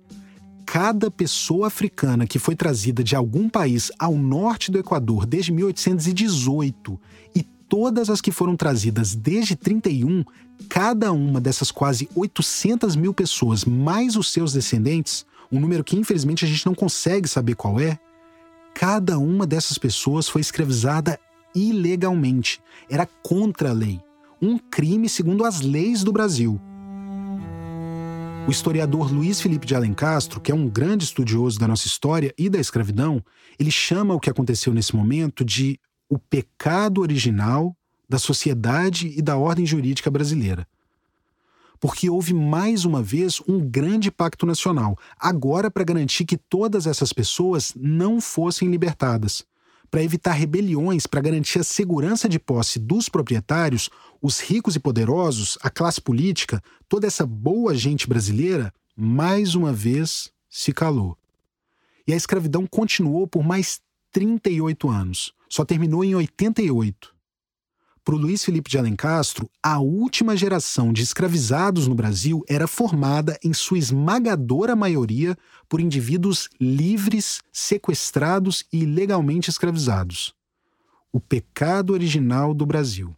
[0.64, 7.00] cada pessoa africana que foi trazida de algum país ao norte do Equador desde 1818
[7.34, 10.24] e todas as que foram trazidas desde 31,
[10.68, 16.44] cada uma dessas quase 800 mil pessoas, mais os seus descendentes, um número que infelizmente
[16.44, 17.98] a gente não consegue saber qual é,
[18.74, 21.18] cada uma dessas pessoas foi escravizada
[21.56, 22.60] ilegalmente.
[22.88, 23.98] Era contra a lei.
[24.40, 26.60] Um crime segundo as leis do Brasil.
[28.46, 32.48] O historiador Luiz Felipe de Alencastro, que é um grande estudioso da nossa história e
[32.48, 33.24] da escravidão,
[33.58, 37.76] ele chama o que aconteceu nesse momento de o pecado original
[38.08, 40.68] da sociedade e da ordem jurídica brasileira.
[41.80, 47.12] Porque houve mais uma vez um grande pacto nacional, agora para garantir que todas essas
[47.12, 49.44] pessoas não fossem libertadas
[49.90, 55.58] para evitar rebeliões, para garantir a segurança de posse dos proprietários, os ricos e poderosos,
[55.62, 61.16] a classe política, toda essa boa gente brasileira, mais uma vez se calou.
[62.06, 63.80] E a escravidão continuou por mais
[64.12, 65.32] 38 anos.
[65.48, 67.15] Só terminou em 88
[68.06, 73.36] para o Luiz Felipe de Alencastro, a última geração de escravizados no Brasil era formada,
[73.42, 75.36] em sua esmagadora maioria,
[75.68, 80.32] por indivíduos livres, sequestrados e ilegalmente escravizados.
[81.12, 83.12] O pecado original do Brasil.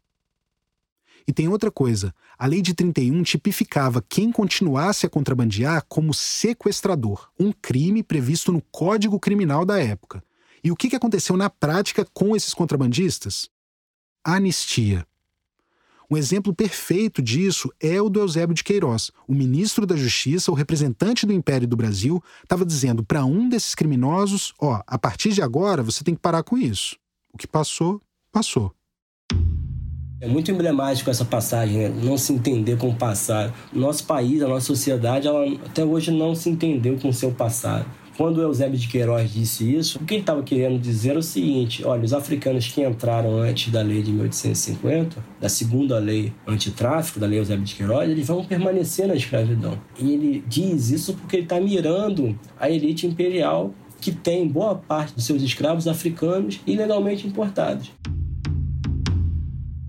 [1.26, 7.28] E tem outra coisa: a Lei de 31 tipificava quem continuasse a contrabandear como sequestrador,
[7.38, 10.24] um crime previsto no Código Criminal da época.
[10.64, 13.50] E o que aconteceu na prática com esses contrabandistas?
[14.34, 15.06] Anistia.
[16.10, 19.10] Um exemplo perfeito disso é o do Eusébio de Queiroz.
[19.26, 23.74] O ministro da Justiça, o representante do Império do Brasil, estava dizendo para um desses
[23.74, 26.96] criminosos: ó, a partir de agora você tem que parar com isso.
[27.30, 28.00] O que passou,
[28.32, 28.72] passou.
[30.20, 31.88] É muito emblemático essa passagem, né?
[31.88, 33.52] não se entender com o passado.
[33.72, 37.86] Nosso país, a nossa sociedade, ela até hoje não se entendeu com o seu passado.
[38.18, 41.22] Quando o Eusébio de Queiroz disse isso, o que ele estava querendo dizer é o
[41.22, 47.20] seguinte: olha, os africanos que entraram antes da lei de 1850, da segunda lei antitráfico,
[47.20, 49.80] da lei Eusébio de Queiroz, eles vão permanecer na escravidão.
[49.96, 55.14] E ele diz isso porque ele está mirando a elite imperial que tem boa parte
[55.14, 57.92] dos seus escravos africanos ilegalmente importados.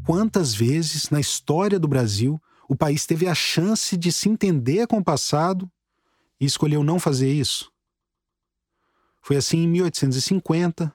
[0.05, 4.97] Quantas vezes na história do Brasil o país teve a chance de se entender com
[4.99, 5.67] o passado
[6.39, 7.71] e escolheu não fazer isso?
[9.29, 10.91] Foi assim em 1850.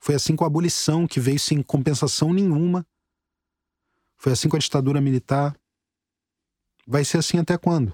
[0.00, 2.86] Foi assim com a abolição, que veio sem compensação nenhuma.
[4.16, 5.54] Foi assim com a ditadura militar.
[6.86, 7.92] Vai ser assim até quando?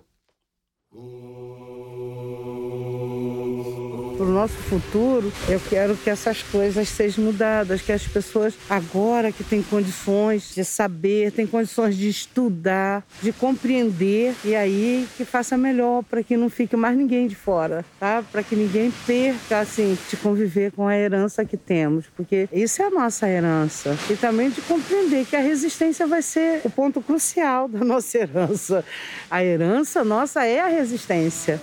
[4.21, 9.33] Para o nosso futuro, eu quero que essas coisas sejam mudadas, que as pessoas agora
[9.33, 15.57] que têm condições de saber, têm condições de estudar, de compreender e aí que faça
[15.57, 18.23] melhor para que não fique mais ninguém de fora, tá?
[18.31, 22.89] Para que ninguém perca assim de conviver com a herança que temos, porque isso é
[22.89, 23.97] a nossa herança.
[24.11, 28.85] E também de compreender que a resistência vai ser o ponto crucial da nossa herança.
[29.31, 31.59] A herança nossa é a resistência.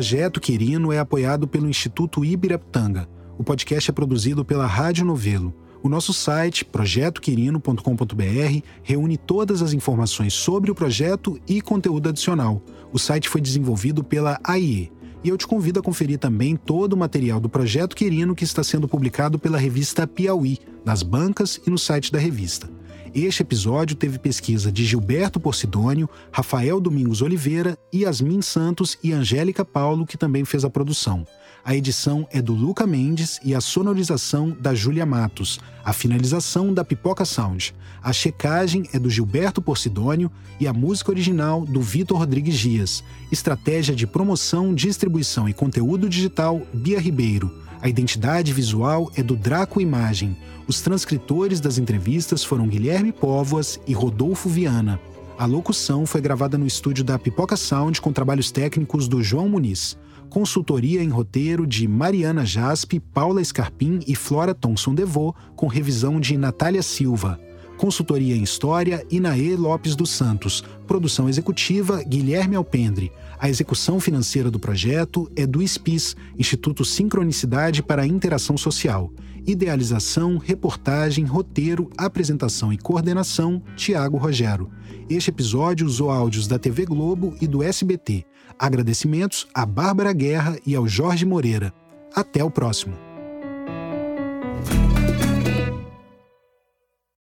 [0.00, 3.06] Projeto Quirino é apoiado pelo Instituto Ibirapitanga.
[3.36, 5.54] O podcast é produzido pela Rádio Novelo.
[5.82, 12.62] O nosso site, projetoquirino.com.br, reúne todas as informações sobre o projeto e conteúdo adicional.
[12.90, 14.90] O site foi desenvolvido pela AIE.
[15.22, 18.64] E eu te convido a conferir também todo o material do Projeto Quirino que está
[18.64, 22.70] sendo publicado pela revista Piauí, nas bancas e no site da revista.
[23.12, 30.06] Este episódio teve pesquisa de Gilberto Porcidônio, Rafael Domingos Oliveira, Yasmin Santos e Angélica Paulo,
[30.06, 31.26] que também fez a produção.
[31.64, 35.58] A edição é do Luca Mendes e a sonorização da Júlia Matos.
[35.84, 37.74] A finalização da Pipoca Sound.
[38.00, 40.30] A checagem é do Gilberto Porcidônio
[40.60, 43.02] e a música original do Vitor Rodrigues Dias.
[43.32, 47.52] Estratégia de promoção, distribuição e conteúdo digital Bia Ribeiro.
[47.82, 50.36] A identidade visual é do Draco Imagem.
[50.70, 55.00] Os transcritores das entrevistas foram Guilherme Póvoas e Rodolfo Viana.
[55.36, 59.98] A locução foi gravada no estúdio da Pipoca Sound com trabalhos técnicos do João Muniz.
[60.28, 66.38] Consultoria em roteiro de Mariana Jaspe, Paula Scarpim e Flora Thomson Devô, com revisão de
[66.38, 67.40] Natália Silva.
[67.76, 70.62] Consultoria em História, Inaê Lopes dos Santos.
[70.86, 73.10] Produção executiva, Guilherme Alpendre.
[73.40, 79.10] A execução financeira do projeto é do SPIS, Instituto Sincronicidade para a Interação Social.
[79.46, 84.70] Idealização, reportagem, roteiro, apresentação e coordenação, Tiago Rogero.
[85.08, 88.24] Este episódio usou áudios da TV Globo e do SBT.
[88.58, 91.72] Agradecimentos a Bárbara Guerra e ao Jorge Moreira.
[92.14, 92.94] Até o próximo.